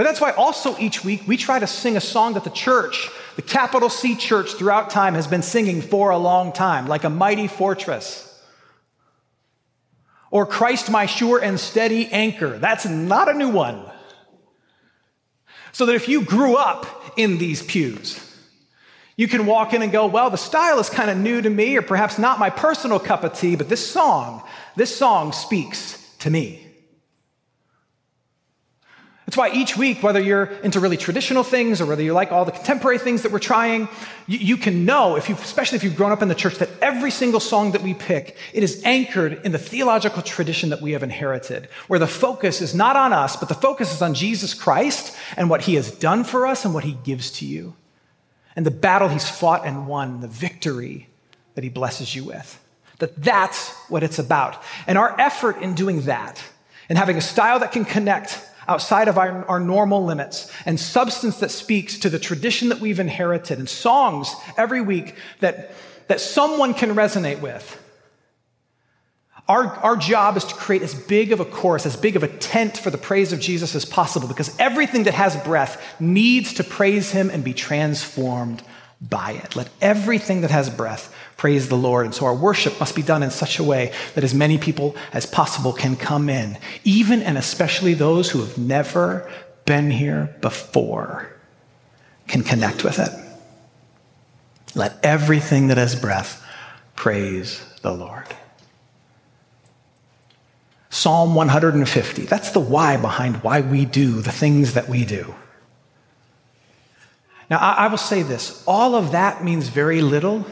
But 0.00 0.04
that's 0.04 0.20
why 0.22 0.30
also 0.30 0.78
each 0.78 1.04
week 1.04 1.24
we 1.26 1.36
try 1.36 1.58
to 1.58 1.66
sing 1.66 1.94
a 1.94 2.00
song 2.00 2.32
that 2.32 2.44
the 2.44 2.48
church, 2.48 3.10
the 3.36 3.42
capital 3.42 3.90
C 3.90 4.16
church 4.16 4.54
throughout 4.54 4.88
time, 4.88 5.12
has 5.12 5.26
been 5.26 5.42
singing 5.42 5.82
for 5.82 6.08
a 6.08 6.16
long 6.16 6.54
time, 6.54 6.86
like 6.86 7.04
a 7.04 7.10
mighty 7.10 7.48
fortress. 7.48 8.42
Or 10.30 10.46
Christ, 10.46 10.90
my 10.90 11.04
sure 11.04 11.38
and 11.38 11.60
steady 11.60 12.06
anchor. 12.06 12.58
That's 12.58 12.86
not 12.86 13.28
a 13.28 13.34
new 13.34 13.50
one. 13.50 13.84
So 15.72 15.84
that 15.84 15.94
if 15.94 16.08
you 16.08 16.24
grew 16.24 16.56
up 16.56 17.12
in 17.18 17.36
these 17.36 17.62
pews, 17.62 18.26
you 19.18 19.28
can 19.28 19.44
walk 19.44 19.74
in 19.74 19.82
and 19.82 19.92
go, 19.92 20.06
well, 20.06 20.30
the 20.30 20.38
style 20.38 20.78
is 20.78 20.88
kind 20.88 21.10
of 21.10 21.18
new 21.18 21.42
to 21.42 21.50
me, 21.50 21.76
or 21.76 21.82
perhaps 21.82 22.18
not 22.18 22.38
my 22.38 22.48
personal 22.48 22.98
cup 22.98 23.22
of 23.22 23.34
tea, 23.34 23.54
but 23.54 23.68
this 23.68 23.86
song, 23.86 24.42
this 24.76 24.96
song 24.96 25.32
speaks 25.32 26.02
to 26.20 26.30
me. 26.30 26.69
That's 29.30 29.36
why 29.36 29.52
each 29.52 29.76
week, 29.76 30.02
whether 30.02 30.18
you're 30.18 30.46
into 30.64 30.80
really 30.80 30.96
traditional 30.96 31.44
things 31.44 31.80
or 31.80 31.86
whether 31.86 32.02
you 32.02 32.12
like 32.12 32.32
all 32.32 32.44
the 32.44 32.50
contemporary 32.50 32.98
things 32.98 33.22
that 33.22 33.30
we're 33.30 33.38
trying, 33.38 33.88
you, 34.26 34.38
you 34.38 34.56
can 34.56 34.84
know, 34.84 35.14
if 35.14 35.28
you, 35.28 35.36
especially 35.36 35.76
if 35.76 35.84
you've 35.84 35.94
grown 35.94 36.10
up 36.10 36.20
in 36.20 36.26
the 36.26 36.34
church, 36.34 36.56
that 36.56 36.68
every 36.82 37.12
single 37.12 37.38
song 37.38 37.70
that 37.70 37.80
we 37.80 37.94
pick, 37.94 38.36
it 38.52 38.64
is 38.64 38.82
anchored 38.84 39.40
in 39.44 39.52
the 39.52 39.58
theological 39.58 40.20
tradition 40.20 40.70
that 40.70 40.80
we 40.80 40.90
have 40.90 41.04
inherited, 41.04 41.68
where 41.86 42.00
the 42.00 42.08
focus 42.08 42.60
is 42.60 42.74
not 42.74 42.96
on 42.96 43.12
us, 43.12 43.36
but 43.36 43.48
the 43.48 43.54
focus 43.54 43.94
is 43.94 44.02
on 44.02 44.14
Jesus 44.14 44.52
Christ 44.52 45.16
and 45.36 45.48
what 45.48 45.60
he 45.60 45.76
has 45.76 45.92
done 45.92 46.24
for 46.24 46.44
us 46.44 46.64
and 46.64 46.74
what 46.74 46.82
he 46.82 46.98
gives 47.04 47.30
to 47.30 47.46
you. 47.46 47.76
and 48.56 48.66
the 48.66 48.70
battle 48.70 49.08
he's 49.08 49.28
fought 49.28 49.66
and 49.66 49.86
won, 49.86 50.20
the 50.20 50.28
victory 50.28 51.08
that 51.54 51.64
he 51.64 51.70
blesses 51.70 52.14
you 52.14 52.24
with. 52.24 52.60
That 52.98 53.16
that's 53.16 53.70
what 53.88 54.02
it's 54.02 54.18
about. 54.18 54.62
And 54.86 54.98
our 54.98 55.18
effort 55.18 55.58
in 55.58 55.74
doing 55.74 56.02
that 56.02 56.42
and 56.88 56.98
having 56.98 57.16
a 57.16 57.22
style 57.22 57.60
that 57.60 57.72
can 57.72 57.84
connect 57.84 58.46
outside 58.68 59.08
of 59.08 59.18
our, 59.18 59.44
our 59.46 59.60
normal 59.60 60.04
limits 60.04 60.50
and 60.66 60.78
substance 60.78 61.38
that 61.38 61.50
speaks 61.50 61.98
to 61.98 62.10
the 62.10 62.18
tradition 62.18 62.68
that 62.68 62.80
we've 62.80 63.00
inherited 63.00 63.58
and 63.58 63.68
songs 63.68 64.34
every 64.56 64.80
week 64.80 65.14
that, 65.40 65.72
that 66.08 66.20
someone 66.20 66.74
can 66.74 66.94
resonate 66.94 67.40
with. 67.40 67.76
Our, 69.48 69.66
our 69.66 69.96
job 69.96 70.36
is 70.36 70.44
to 70.44 70.54
create 70.54 70.82
as 70.82 70.94
big 70.94 71.32
of 71.32 71.40
a 71.40 71.44
chorus, 71.44 71.84
as 71.84 71.96
big 71.96 72.14
of 72.14 72.22
a 72.22 72.28
tent 72.28 72.78
for 72.78 72.90
the 72.90 72.98
praise 72.98 73.32
of 73.32 73.40
Jesus 73.40 73.74
as 73.74 73.84
possible 73.84 74.28
because 74.28 74.56
everything 74.60 75.04
that 75.04 75.14
has 75.14 75.36
breath 75.38 76.00
needs 76.00 76.54
to 76.54 76.64
praise 76.64 77.10
him 77.10 77.30
and 77.30 77.42
be 77.42 77.52
transformed 77.52 78.62
by 79.00 79.32
it. 79.32 79.56
Let 79.56 79.68
everything 79.80 80.42
that 80.42 80.52
has 80.52 80.70
breath 80.70 81.12
praise 81.40 81.70
the 81.70 81.76
Lord. 81.76 82.04
And 82.04 82.14
so 82.14 82.26
our 82.26 82.34
worship 82.34 82.78
must 82.78 82.94
be 82.94 83.00
done 83.00 83.22
in 83.22 83.30
such 83.30 83.58
a 83.58 83.64
way 83.64 83.94
that 84.14 84.22
as 84.22 84.34
many 84.34 84.58
people 84.58 84.94
as 85.14 85.24
possible 85.24 85.72
can 85.72 85.96
come 85.96 86.28
in, 86.28 86.58
even 86.84 87.22
and 87.22 87.38
especially 87.38 87.94
those 87.94 88.30
who 88.30 88.40
have 88.40 88.58
never 88.58 89.26
been 89.64 89.90
here 89.90 90.36
before 90.42 91.32
can 92.28 92.42
connect 92.42 92.84
with 92.84 92.98
it. 92.98 93.08
Let 94.74 95.02
everything 95.02 95.68
that 95.68 95.78
has 95.78 95.98
breath 95.98 96.44
praise 96.94 97.64
the 97.80 97.92
Lord. 97.92 98.26
Psalm 100.90 101.34
150. 101.34 102.22
That's 102.26 102.50
the 102.50 102.60
why 102.60 102.98
behind 102.98 103.36
why 103.36 103.62
we 103.62 103.86
do 103.86 104.20
the 104.20 104.30
things 104.30 104.74
that 104.74 104.90
we 104.90 105.06
do. 105.06 105.34
Now, 107.48 107.56
I, 107.56 107.86
will 107.86 107.96
say 107.96 108.22
this 108.22 108.62
all 108.66 108.94
of 108.94 109.12
that 109.12 109.42
means 109.42 109.68
very 109.68 110.02
little 110.02 110.44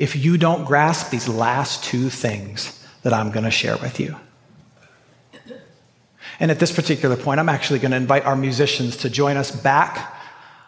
if 0.00 0.16
you 0.16 0.38
don't 0.38 0.64
grasp 0.64 1.10
these 1.10 1.28
last 1.28 1.84
two 1.84 2.08
things 2.08 2.82
that 3.02 3.12
I'm 3.12 3.30
going 3.30 3.44
to 3.44 3.50
share 3.50 3.76
with 3.76 4.00
you. 4.00 4.16
And 6.40 6.50
at 6.50 6.58
this 6.58 6.72
particular 6.72 7.16
point, 7.16 7.38
I'm 7.38 7.50
actually 7.50 7.80
going 7.80 7.90
to 7.90 7.98
invite 7.98 8.24
our 8.24 8.34
musicians 8.34 8.96
to 8.98 9.10
join 9.10 9.36
us 9.36 9.50
back 9.50 10.16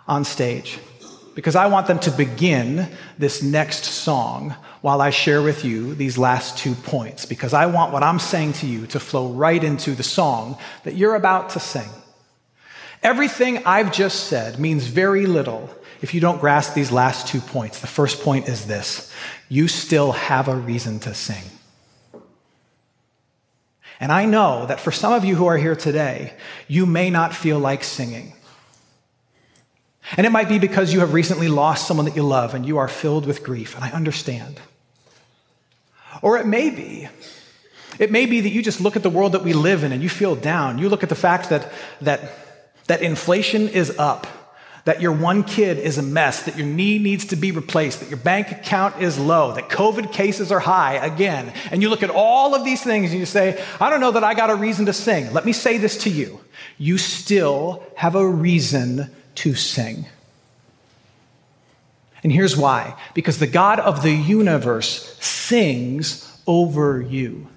on 0.07 0.25
stage 0.25 0.79
because 1.35 1.57
I 1.57 1.67
want 1.69 1.87
them 1.87 1.99
to 2.01 2.11
begin 2.11 2.91
this 3.19 3.43
next 3.43 3.87
song 3.87 4.55
while 4.83 5.01
I 5.01 5.09
share 5.09 5.41
with 5.41 5.65
you 5.65 5.95
these 5.95 6.19
last 6.19 6.59
two 6.59 6.75
points, 6.75 7.25
because 7.25 7.55
I 7.55 7.65
want 7.65 7.91
what 7.91 8.03
I'm 8.03 8.19
saying 8.19 8.53
to 8.55 8.67
you 8.67 8.87
to 8.89 9.01
flow 9.01 9.33
right 9.33 9.65
into 9.65 9.93
the 9.93 10.03
song 10.03 10.59
that 10.85 10.95
you're 10.95 11.15
about 11.15 11.51
to 11.51 11.61
sing. 11.61 11.89
Everything 13.03 13.65
I've 13.65 13.93
just 13.93 14.25
said 14.25 14.59
means 14.59 14.85
very 14.85 15.25
little 15.25 15.75
if 16.03 16.13
you 16.13 16.21
don't 16.21 16.41
grasp 16.41 16.75
these 16.75 16.93
last 16.93 17.29
two 17.29 17.41
points. 17.41 17.81
The 17.81 17.87
first 17.87 18.23
point 18.23 18.49
is 18.49 18.67
this 18.67 19.13
you 19.49 19.69
still 19.69 20.13
have 20.13 20.49
a 20.49 20.57
reason 20.57 20.99
to 21.01 21.15
sing. 21.15 21.45
And 24.01 24.11
I 24.11 24.25
know 24.25 24.67
that 24.67 24.81
for 24.81 24.91
some 24.91 25.13
of 25.13 25.25
you 25.25 25.37
who 25.37 25.47
are 25.47 25.57
here 25.57 25.77
today, 25.77 26.33
you 26.67 26.87
may 26.87 27.09
not 27.09 27.35
feel 27.35 27.61
like 27.61 27.85
singing. 27.85 28.33
And 30.17 30.27
it 30.27 30.31
might 30.31 30.49
be 30.49 30.59
because 30.59 30.93
you 30.93 31.01
have 31.01 31.13
recently 31.13 31.47
lost 31.47 31.87
someone 31.87 32.07
that 32.07 32.17
you 32.17 32.25
love 32.25 32.55
and 32.55 32.67
you 32.67 32.79
are 32.79 32.89
filled 32.89 33.27
with 33.27 33.45
grief, 33.45 33.77
and 33.77 33.85
I 33.85 33.93
understand. 33.93 34.61
Or 36.21 36.37
it 36.37 36.47
may 36.47 36.71
be, 36.71 37.09
it 38.01 38.11
may 38.11 38.27
be 38.27 38.41
that 38.41 38.49
you 38.49 38.61
just 38.61 38.81
look 38.81 38.97
at 38.97 39.05
the 39.05 39.11
world 39.11 39.33
that 39.33 39.45
we 39.45 39.53
live 39.53 39.85
in 39.85 39.93
and 39.93 40.03
you 40.03 40.09
feel 40.09 40.35
down. 40.35 40.79
You 40.79 40.89
look 40.89 41.05
at 41.05 41.09
the 41.09 41.15
fact 41.15 41.51
that, 41.51 41.73
that, 42.01 42.21
that 42.89 43.03
inflation 43.03 43.69
is 43.69 43.97
up, 43.99 44.27
that 44.85 45.01
your 45.01 45.13
one 45.13 45.45
kid 45.45 45.79
is 45.79 45.99
a 45.99 46.03
mess, 46.03 46.43
that 46.43 46.57
your 46.57 46.67
knee 46.67 46.99
needs 46.99 47.27
to 47.27 47.37
be 47.37 47.53
replaced, 47.53 48.01
that 48.01 48.09
your 48.09 48.19
bank 48.19 48.51
account 48.51 49.01
is 49.01 49.19
low, 49.19 49.53
that 49.53 49.69
COVID 49.69 50.13
cases 50.13 50.51
are 50.51 50.61
high 50.61 50.95
again. 50.95 51.53
And 51.71 51.83
you 51.83 51.89
look 51.89 52.03
at 52.03 52.11
all 52.11 52.55
of 52.55 52.65
these 52.65 52.83
things 52.83 53.11
and 53.11 53.21
you 53.21 53.27
say, 53.27 53.63
I 53.81 53.91
don't 53.91 54.01
know 54.01 54.11
that 54.13 54.25
I 54.25 54.35
got 54.35 54.51
a 54.51 54.55
reason 54.57 54.87
to 54.87 54.93
sing. 54.93 55.33
Let 55.33 55.45
me 55.45 55.53
say 55.53 55.79
this 55.79 55.99
to 55.99 56.11
you. 56.11 56.41
You 56.79 56.99
still 56.99 57.85
have 57.97 58.17
a 58.17 58.27
reason 58.27 59.11
to 59.37 59.55
sing. 59.55 60.07
And 62.23 62.33
here's 62.33 62.57
why 62.57 62.97
because 63.15 63.39
the 63.39 63.47
God 63.47 63.81
of 63.81 64.03
the 64.03 64.13
universe 64.13 65.17
sings 65.21 66.29
over 66.47 67.01
you. 67.01 67.49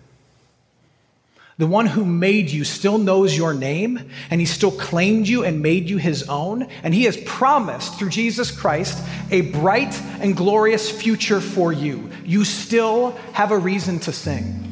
The 1.58 1.68
one 1.68 1.86
who 1.86 2.04
made 2.04 2.50
you 2.50 2.66
still 2.66 2.98
knows 2.98 3.36
your 3.36 3.54
name, 3.54 4.10
and 4.30 4.42
he 4.42 4.46
still 4.46 4.72
claimed 4.72 5.26
you 5.26 5.46
and 5.46 5.62
made 5.62 5.90
you 5.90 5.98
his 5.98 6.24
own. 6.24 6.64
And 6.84 6.94
he 6.94 7.06
has 7.06 7.16
promised 7.16 7.98
through 7.98 8.10
Jesus 8.10 8.52
Christ 8.52 9.02
a 9.32 9.40
bright 9.42 9.98
and 10.20 10.36
glorious 10.36 10.92
future 10.92 11.40
for 11.40 11.72
you. 11.72 12.10
You 12.26 12.44
still 12.44 13.12
have 13.32 13.52
a 13.52 13.58
reason 13.58 14.00
to 14.00 14.12
sing. 14.12 14.64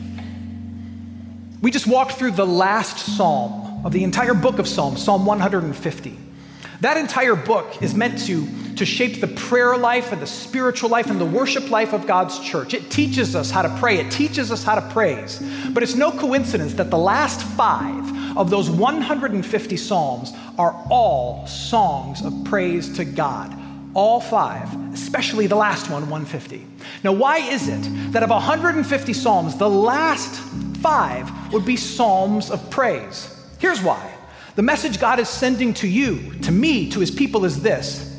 We 1.62 1.72
just 1.72 1.88
walked 1.88 2.14
through 2.14 2.32
the 2.32 2.46
last 2.46 3.00
psalm 3.00 3.86
of 3.86 3.94
the 3.94 4.04
entire 4.04 4.34
book 4.34 4.60
of 4.60 4.68
Psalms, 4.68 5.02
Psalm 5.02 5.26
150. 5.26 6.18
That 6.84 6.98
entire 6.98 7.38
book 7.38 7.82
is 7.82 7.96
meant 7.96 8.20
to, 8.26 8.46
to 8.76 8.86
shape 8.86 9.22
the 9.22 9.28
prayer 9.30 9.78
life 9.78 10.12
and 10.12 10.22
the 10.22 10.28
spiritual 10.28 10.90
life 10.90 11.10
and 11.10 11.18
the 11.18 11.26
worship 11.26 11.70
life 11.72 11.94
of 11.94 12.06
God's 12.06 12.38
church. 12.42 12.74
It 12.74 12.92
teaches 12.92 13.38
us 13.38 13.50
how 13.50 13.62
to 13.62 13.74
pray, 13.80 14.00
it 14.00 14.12
teaches 14.12 14.52
us 14.52 14.66
how 14.66 14.76
to 14.76 14.82
praise. 14.90 15.42
But 15.70 15.82
it's 15.82 15.96
no 15.96 16.12
coincidence 16.12 16.74
that 16.74 16.90
the 16.90 16.98
last 16.98 17.42
five 17.42 18.38
of 18.38 18.50
those 18.50 18.70
150 18.70 19.78
Psalms 19.78 20.34
are 20.60 20.74
all 20.90 21.48
songs 21.48 22.22
of 22.22 22.34
praise 22.44 22.94
to 22.98 23.06
God. 23.06 23.58
All 23.94 24.20
five, 24.20 24.68
especially 24.94 25.48
the 25.48 25.56
last 25.56 25.90
one, 25.90 26.10
150. 26.10 26.68
Now, 27.02 27.14
why 27.14 27.38
is 27.38 27.70
it 27.70 28.12
that 28.12 28.24
of 28.24 28.30
150 28.30 29.14
Psalms, 29.14 29.56
the 29.56 29.70
last 29.70 30.38
five 30.82 31.54
would 31.54 31.64
be 31.64 31.78
Psalms 31.78 32.52
of 32.52 32.70
praise? 32.70 33.34
Here's 33.58 33.82
why. 33.82 34.13
The 34.56 34.62
message 34.62 35.00
God 35.00 35.20
is 35.20 35.30
sending 35.30 35.74
to 35.76 35.88
you, 35.88 36.34
to 36.42 36.52
me, 36.52 36.92
to 36.92 37.00
his 37.00 37.10
people 37.10 37.44
is 37.46 37.62
this. 37.62 38.10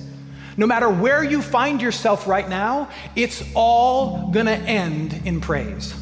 No 0.57 0.67
matter 0.67 0.89
where 0.89 1.23
you 1.23 1.41
find 1.43 1.81
yourself 1.81 2.27
right 2.27 2.49
now, 2.49 2.89
it's 3.15 3.43
all 3.55 4.31
gonna 4.31 4.53
end 4.53 5.21
in 5.25 5.41
praise. 5.41 5.95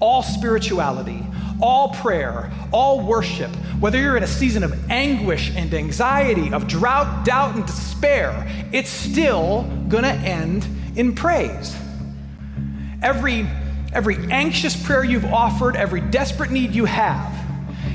All 0.00 0.22
spirituality, 0.22 1.22
all 1.60 1.90
prayer, 1.90 2.50
all 2.72 3.00
worship, 3.00 3.50
whether 3.80 3.98
you're 3.98 4.16
in 4.16 4.22
a 4.22 4.28
season 4.28 4.64
of 4.64 4.90
anguish 4.90 5.52
and 5.54 5.72
anxiety, 5.74 6.52
of 6.52 6.66
drought, 6.66 7.24
doubt, 7.26 7.54
and 7.54 7.66
despair, 7.66 8.46
it's 8.72 8.90
still 8.90 9.64
gonna 9.88 10.08
end 10.08 10.66
in 10.96 11.14
praise. 11.14 11.76
Every, 13.02 13.46
every 13.92 14.16
anxious 14.30 14.76
prayer 14.76 15.04
you've 15.04 15.26
offered, 15.26 15.76
every 15.76 16.00
desperate 16.00 16.50
need 16.50 16.74
you 16.74 16.86
have, 16.86 17.49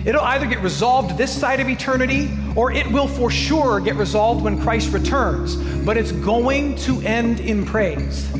It'll 0.05 0.21
either 0.21 0.45
get 0.45 0.59
resolved 0.61 1.17
this 1.17 1.31
side 1.31 1.59
of 1.59 1.67
eternity 1.67 2.31
or 2.55 2.71
it 2.71 2.85
will 2.91 3.07
for 3.07 3.31
sure 3.31 3.79
get 3.79 3.95
resolved 3.95 4.43
when 4.43 4.61
Christ 4.61 4.93
returns. 4.93 5.55
But 5.85 5.97
it's 5.97 6.11
going 6.11 6.75
to 6.77 7.01
end 7.01 7.39
in 7.39 7.65
praise. 7.65 8.31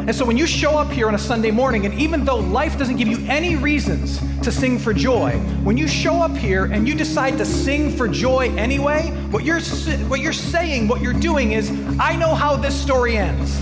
And 0.00 0.14
so 0.14 0.24
when 0.24 0.36
you 0.36 0.46
show 0.46 0.78
up 0.78 0.90
here 0.90 1.06
on 1.06 1.14
a 1.14 1.18
Sunday 1.18 1.50
morning, 1.50 1.84
and 1.84 1.94
even 1.94 2.24
though 2.24 2.38
life 2.38 2.78
doesn't 2.78 2.96
give 2.96 3.06
you 3.06 3.18
any 3.28 3.54
reasons 3.56 4.18
to 4.42 4.50
sing 4.50 4.78
for 4.78 4.94
joy, 4.94 5.32
when 5.62 5.76
you 5.76 5.86
show 5.86 6.14
up 6.16 6.34
here 6.36 6.64
and 6.64 6.88
you 6.88 6.94
decide 6.94 7.36
to 7.38 7.44
sing 7.44 7.94
for 7.96 8.08
joy 8.08 8.52
anyway, 8.56 9.10
what 9.30 9.44
you're, 9.44 9.60
what 10.08 10.20
you're 10.20 10.32
saying, 10.32 10.88
what 10.88 11.02
you're 11.02 11.12
doing 11.12 11.52
is, 11.52 11.70
I 12.00 12.16
know 12.16 12.34
how 12.34 12.56
this 12.56 12.74
story 12.74 13.18
ends. 13.18 13.60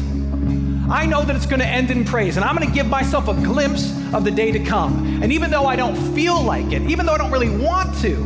I 0.90 1.05
know 1.05 1.22
that 1.22 1.37
it's 1.37 1.44
going 1.44 1.61
to 1.61 1.66
end 1.66 1.90
in 1.90 2.03
praise, 2.03 2.38
and 2.38 2.44
I'm 2.44 2.57
going 2.57 2.66
to 2.66 2.74
give 2.74 2.87
myself 2.87 3.29
a 3.29 3.35
glimpse 3.35 3.92
of 4.14 4.24
the 4.24 4.31
day 4.31 4.51
to 4.53 4.59
come. 4.59 5.22
And 5.22 5.31
even 5.31 5.51
though 5.51 5.66
I 5.66 5.77
don't 5.77 5.94
feel 6.14 6.42
like 6.42 6.72
it, 6.72 6.81
even 6.83 7.05
though 7.05 7.12
I 7.12 7.18
don't 7.18 7.31
really 7.31 7.55
want 7.55 7.94
to, 7.98 8.16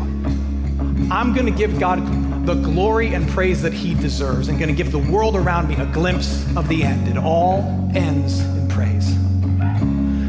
I'm 1.12 1.34
going 1.34 1.46
to 1.46 1.52
give 1.52 1.80
God 1.80 2.46
the 2.46 2.54
glory 2.54 3.14
and 3.14 3.28
praise 3.28 3.62
that 3.62 3.72
He 3.72 3.94
deserves, 3.94 4.46
and 4.46 4.60
going 4.60 4.68
to 4.68 4.76
give 4.76 4.92
the 4.92 4.98
world 4.98 5.34
around 5.34 5.68
me 5.68 5.74
a 5.74 5.86
glimpse 5.86 6.44
of 6.56 6.68
the 6.68 6.84
end. 6.84 7.08
It 7.08 7.16
all 7.16 7.90
ends 7.96 8.38
in 8.40 8.68
praise. 8.68 9.12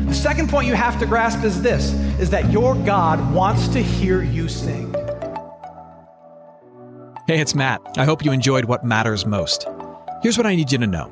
The 0.08 0.16
second 0.16 0.50
point 0.50 0.68
you 0.68 0.74
have 0.74 1.00
to 1.00 1.06
grasp 1.06 1.44
is 1.44 1.62
this 1.62 1.94
is 2.20 2.32
that 2.32 2.52
your 2.52 2.74
God 2.76 3.34
wants 3.34 3.68
to 3.70 3.82
hear 3.82 4.24
you 4.24 4.50
sing. 4.50 4.92
Hey, 7.28 7.40
it's 7.40 7.54
Matt. 7.54 7.80
I 7.98 8.06
hope 8.06 8.26
you 8.26 8.32
enjoyed 8.32 8.66
what 8.66 8.84
matters 8.84 9.26
most. 9.26 9.68
Here's 10.24 10.38
what 10.38 10.48
I 10.48 10.56
need 10.56 10.72
you 10.72 10.80
to 10.80 10.88
know. 10.88 11.12